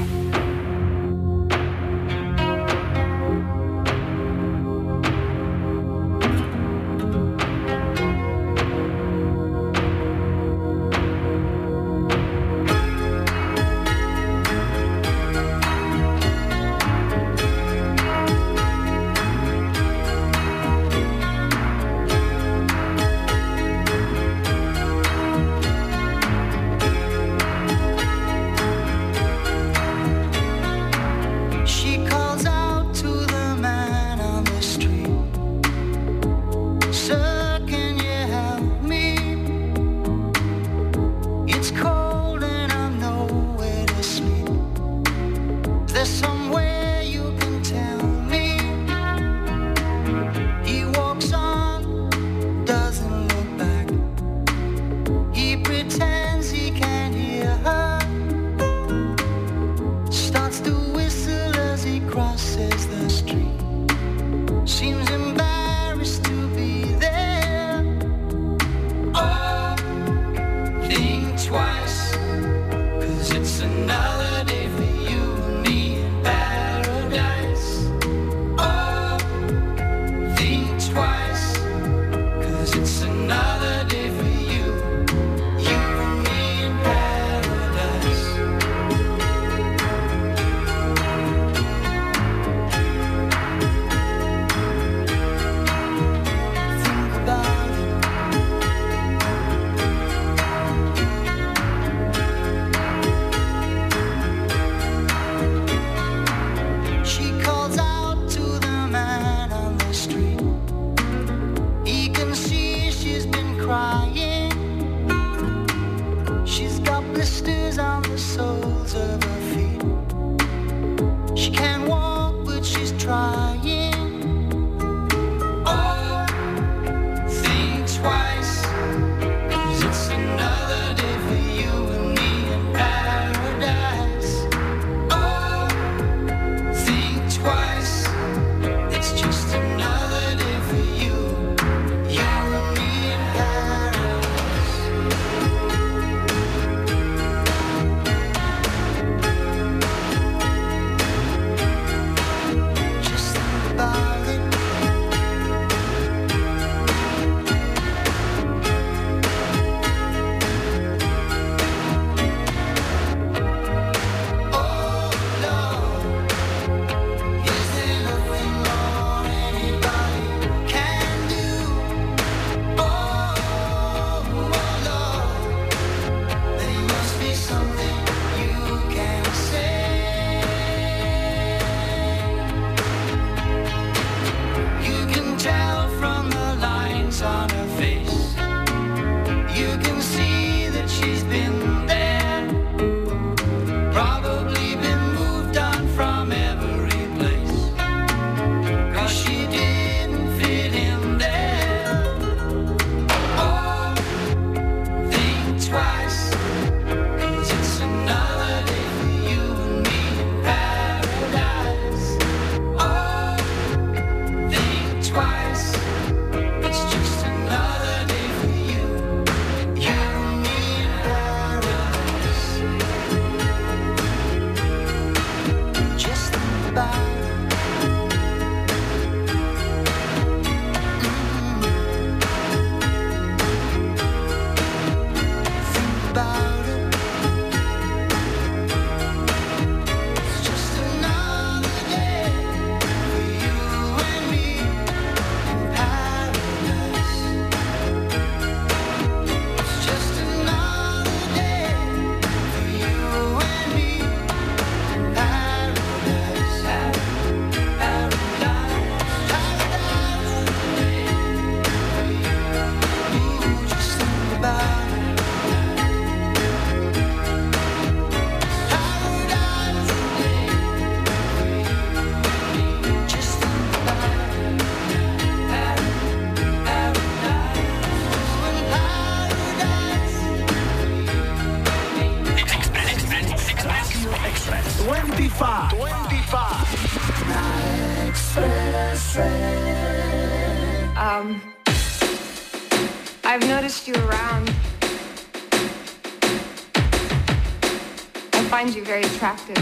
[298.90, 299.56] Very attractive.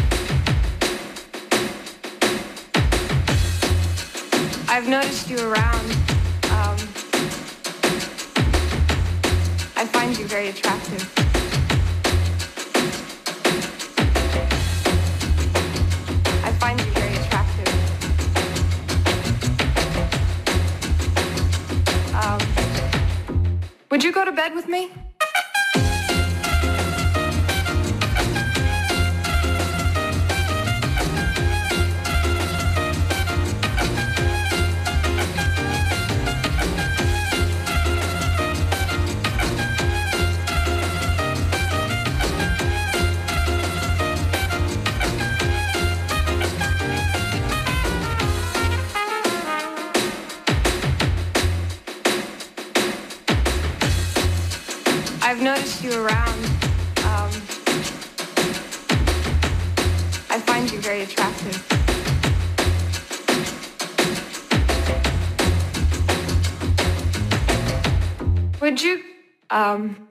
[4.71, 5.91] I've noticed you around.
[6.57, 6.79] Um,
[9.77, 11.03] I find you very attractive.
[16.43, 17.69] I find you very attractive.
[22.15, 22.41] Um,
[23.91, 24.91] would you go to bed with me?
[69.69, 70.08] Um,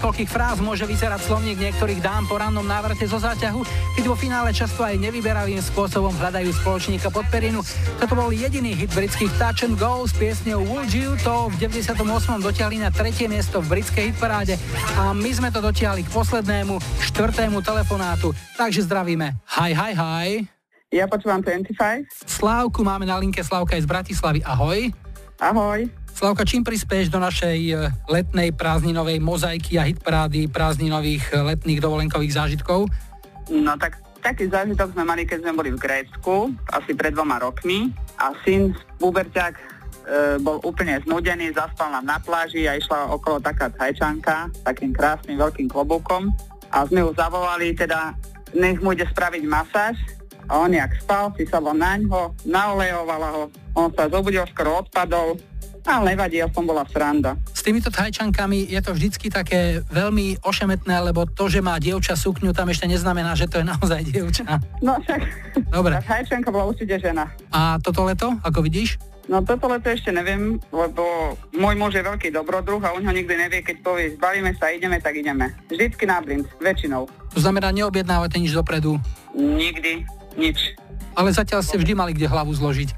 [0.00, 3.60] niekoľkých fráz môže vyzerať slovník niektorých dám po rannom návrate zo záťahu,
[4.00, 7.60] keď vo finále často aj nevyberavým spôsobom hľadajú spoločníka pod perinu.
[8.00, 12.00] Toto bol jediný hit britských Touch and Go s piesňou Would You, to v 98.
[12.40, 14.56] dotiahli na tretie miesto v britskej hitparáde
[14.96, 16.80] a my sme to dotiahli k poslednému,
[17.12, 18.32] štvrtému telefonátu.
[18.56, 19.36] Takže zdravíme.
[19.60, 20.28] Hi, hi, hi.
[20.88, 21.76] Ja počúvam 25.
[22.24, 24.40] Slávku máme na linke, Slávka je z Bratislavy.
[24.48, 24.96] Ahoj.
[25.36, 25.92] Ahoj.
[26.20, 27.74] Slavka, čím prispieš do našej e,
[28.12, 32.92] letnej prázdninovej mozaiky a hitparády prázdninových e, letných dovolenkových zážitkov?
[33.48, 37.88] No tak taký zážitok sme mali, keď sme boli v Grécku, asi pred dvoma rokmi.
[38.20, 39.62] A syn, puberťák, e,
[40.44, 45.72] bol úplne znudený, zaspal nám na pláži a išla okolo taká thajčanka, takým krásnym veľkým
[45.72, 46.36] klobúkom.
[46.68, 48.12] A sme ju zavolali, teda
[48.52, 49.96] nech mu ide spraviť masáž.
[50.52, 53.42] A on jak spal, si sa na ňo, naolejovala ho,
[53.72, 55.40] on sa zobudil, skoro odpadol,
[55.86, 57.36] ale nevadí, aspoň bola sranda.
[57.54, 62.52] S týmito thajčankami je to vždycky také veľmi ošemetné, lebo to, že má dievča sukňu,
[62.52, 64.60] tam ešte neznamená, že to je naozaj dievča.
[64.84, 65.20] No však,
[65.72, 65.96] Dobre.
[65.96, 67.28] tá hajčanka bola určite žena.
[67.52, 69.00] A toto leto, ako vidíš?
[69.30, 73.30] No toto leto ešte neviem, lebo môj muž je veľký dobrodruh a on ho nikdy
[73.38, 75.54] nevie, keď povie, zbalíme sa, ideme, tak ideme.
[75.70, 77.06] Vždycky na blind, väčšinou.
[77.06, 78.98] To znamená, neobjednávate nič dopredu.
[79.38, 80.02] Nikdy,
[80.34, 80.74] nič.
[81.14, 82.90] Ale zatiaľ ste vždy mali kde hlavu zložiť.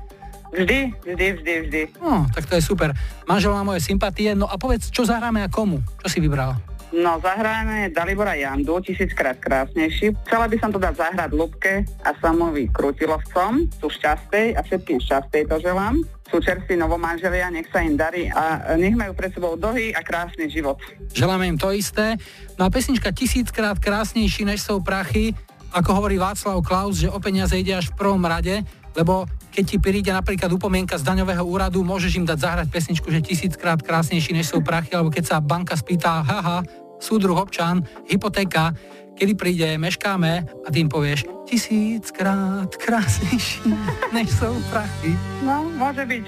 [0.53, 1.83] Vždy, vždy, vždy, vždy.
[1.97, 2.93] No, tak to je super.
[3.24, 5.81] Manžel má moje sympatie, no a povedz, čo zahráme a komu?
[6.05, 6.61] Čo si vybral?
[6.93, 10.12] No, zahráme Dalibora Jandu, tisíckrát krásnejší.
[10.29, 15.43] Chcela by som to dať zahrať Lubke a Samovi Krutilovcom, sú šťastej a všetkým šťastej
[15.49, 16.05] to želám.
[16.29, 20.53] Sú čerství novomanželia, nech sa im darí a nech majú pred sebou dlhý a krásny
[20.53, 20.77] život.
[21.16, 22.20] Želáme im to isté.
[22.61, 25.33] No a pesnička tisíckrát krásnejší než sú prachy,
[25.73, 28.61] ako hovorí Václav Klaus, že o peniaze ide až v prvom rade,
[28.93, 33.20] lebo keď ti príde napríklad upomienka z daňového úradu, môžeš im dať zahrať pesničku, že
[33.20, 36.65] tisíckrát krásnejší než sú prachy, alebo keď sa banka spýta, haha,
[36.97, 38.73] súdruh občan, hypotéka,
[39.12, 40.33] kedy príde, meškáme
[40.65, 43.69] a tým povieš tisíckrát krásnejší
[44.16, 45.12] než sú prachy.
[45.45, 46.24] No, môže byť.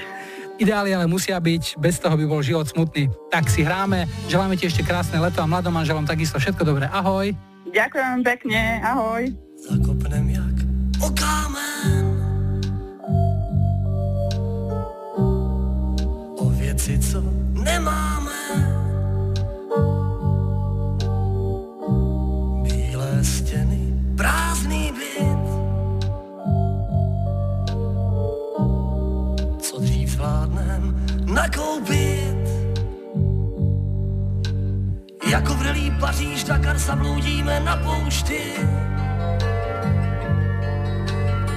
[0.55, 3.11] Ideály ale musia byť, bez toho by bol život smutný.
[3.33, 6.87] Tak si hráme, želáme ti ešte krásne leto a mladom manželom takisto všetko dobré.
[6.93, 7.35] Ahoj.
[7.75, 9.35] Ďakujem pekne, ahoj.
[9.59, 10.57] Zakopnem jak
[11.03, 12.14] o kámen
[16.75, 17.23] věci, co
[17.53, 18.33] nemáme.
[22.63, 23.81] Bílé stěny,
[24.17, 25.45] prázdný byt.
[29.61, 32.35] Co dřív zvládnem nakoupit.
[35.27, 38.41] Jako vrelý Paříž, Dakar zabloudíme na poušti.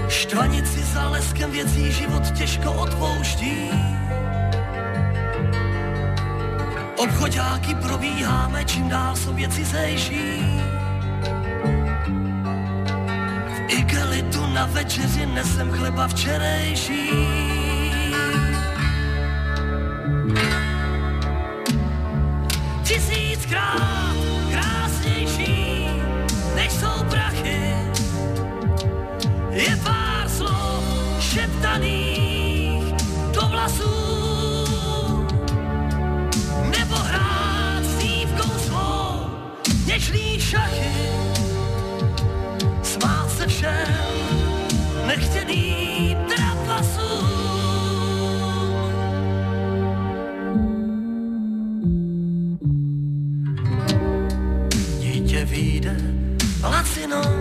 [0.10, 3.69] Štvanici za leskem věcí život těžko odpouští
[6.98, 10.41] Obchodáky probíháme, čím dál jsou věci zejší
[13.48, 17.10] V igelitu na večeři nesem chleba včerejší.
[22.84, 24.15] Tisíckrát
[24.52, 25.88] krásnější,
[26.56, 27.76] než jsou prachy.
[29.52, 29.97] Je pár
[40.49, 40.91] šachy.
[42.84, 43.88] Smát se všem
[45.07, 47.11] nechtěný trapasů.
[54.99, 55.95] Dítě vyjde
[56.64, 57.32] lacinou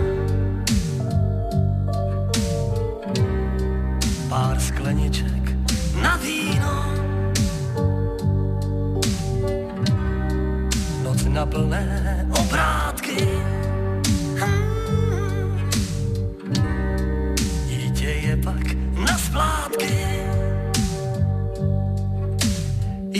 [4.29, 5.55] pár skleniček
[6.01, 6.93] na víno.
[11.03, 12.96] Noc na plné obrátky.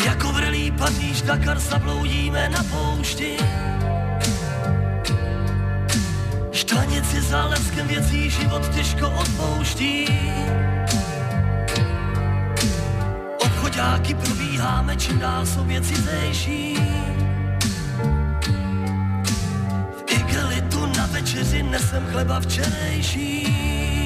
[0.07, 3.38] Jako vrelý Paříž Dakar zabloudíme na poušti.
[6.51, 10.07] Štvanici za leskem věcí život těžko odpouští.
[13.45, 16.77] Obchodáky probíháme, čím dál jsou věci zejší.
[19.97, 23.96] V igelitu na večeři nesem chleba včerejší.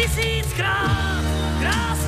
[0.00, 1.24] Tisíckrát.
[1.60, 1.99] Krásnější,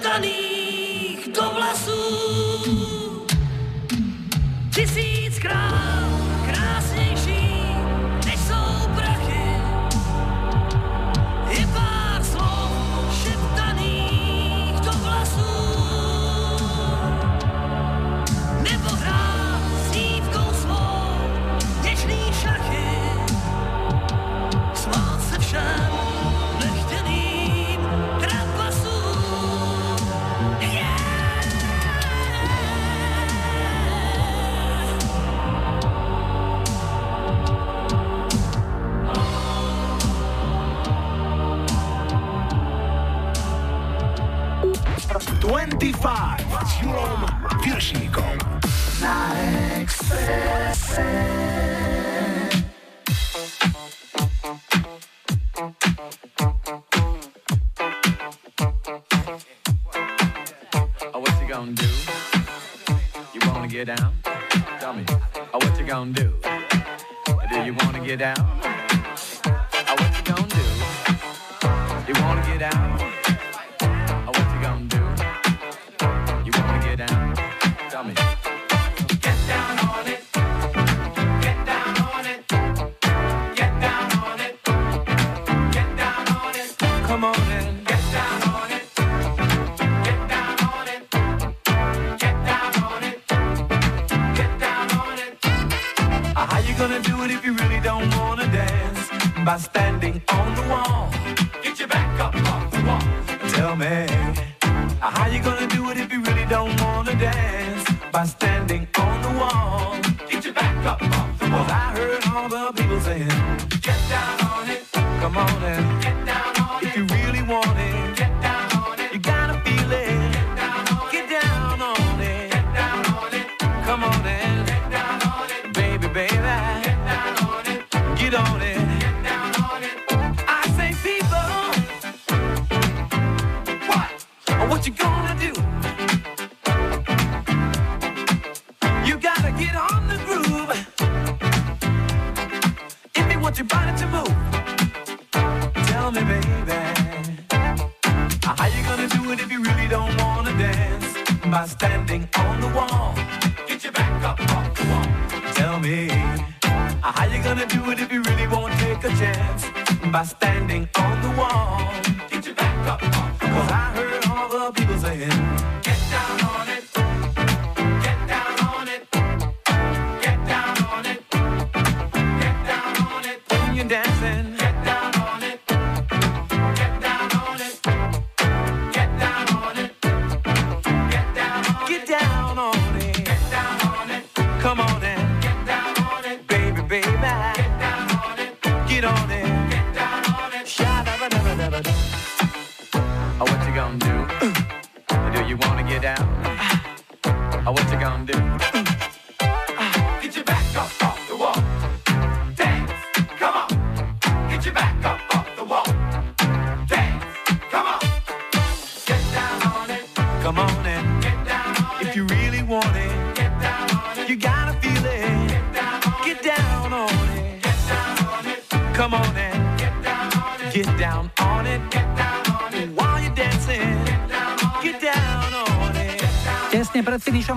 [0.00, 3.26] šeptaných do vlasů.
[4.74, 6.09] Tisíckrát
[111.50, 113.28] Cause I heard all the people saying,
[113.80, 117.00] get down on it, come on and get down on if it.
[117.00, 117.89] If you really want it.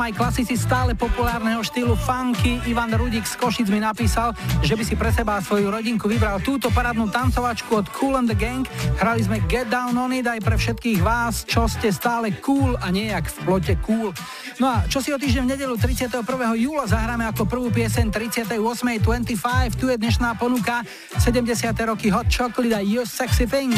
[0.04, 2.60] aj klasici stále populárneho štýlu funky.
[2.68, 6.44] Ivan Rudik z Košic mi napísal, že by si pre seba a svoju rodinku vybral
[6.44, 8.68] túto parádnu tancovačku od Cool and the Gang.
[9.00, 12.92] Hrali sme Get Down on It aj pre všetkých vás, čo ste stále cool a
[12.92, 14.12] nejak v plote cool.
[14.60, 16.20] No a čo si o týždeň v nedelu 31.
[16.60, 20.84] júla zahráme ako prvú piesen 38.25, tu je dnešná ponuka
[21.16, 21.48] 70.
[21.88, 23.72] roky Hot Chocolate a You Sexy Thing.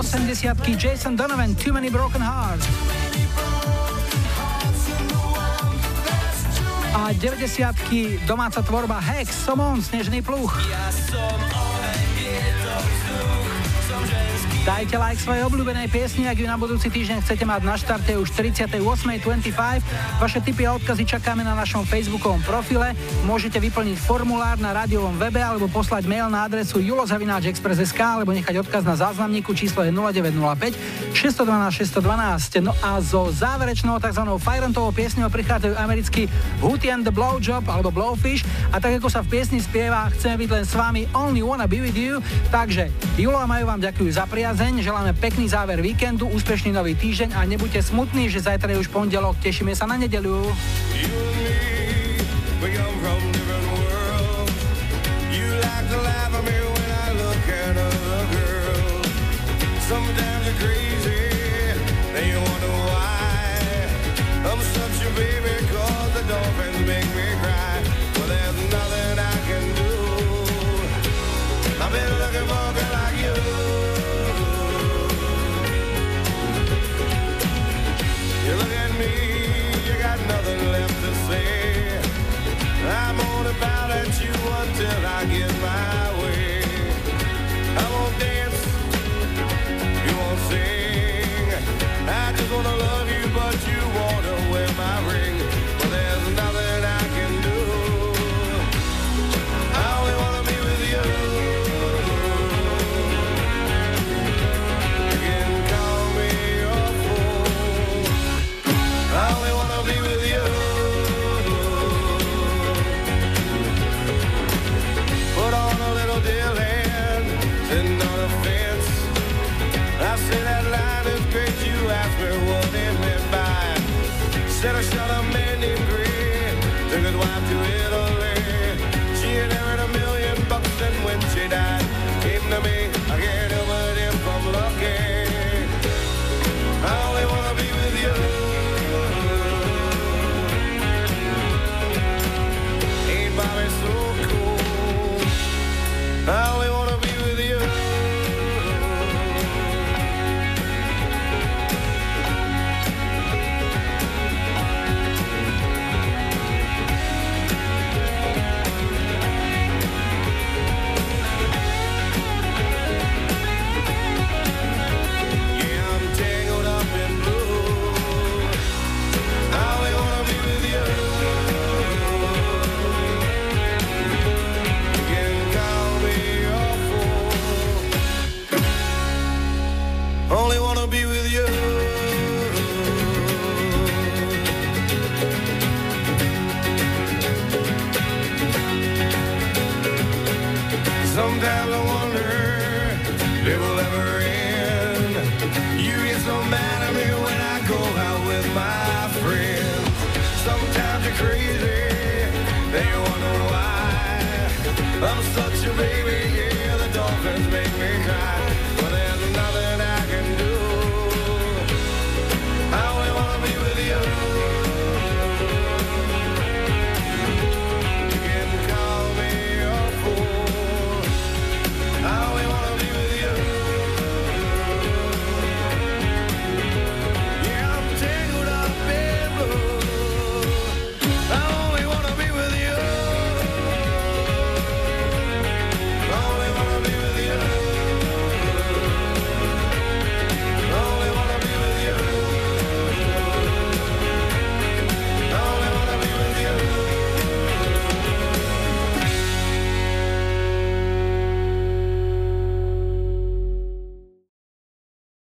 [0.00, 2.64] 80 Jason Donovan, Too Many Broken Hearts.
[6.94, 10.56] A 90 domáca tvorba Hex, Somon, Snežný pluch.
[10.72, 11.39] Ja som
[14.80, 18.32] Dajte like svojej obľúbenej piesni, ak ju na budúci týždeň chcete mať na štarte už
[18.32, 19.52] 38.25.
[20.16, 22.96] Vaše tipy a odkazy čakáme na našom facebookovom profile.
[23.28, 28.80] Môžete vyplniť formulár na rádiovom webe alebo poslať mail na adresu julozavináčexpress.sk alebo nechať odkaz
[28.80, 32.64] na záznamníku číslo je 0905 612 612.
[32.64, 34.24] No a zo záverečnou tzv.
[34.40, 36.24] Fajrantovou piesňou prichádzajú americký
[36.64, 40.50] Hootie and the Blowjob alebo Blowfish a tak ako sa v piesni spieva chceme byť
[40.54, 42.22] len s vami, Only Wanna Be With You,
[42.54, 47.34] takže Julo a Majo vám ďakujú za priazeň, želáme pekný záver víkendu, úspešný nový týždeň
[47.34, 50.46] a nebuďte smutní, že zajtra je už pondelok, tešíme sa na nedeliu.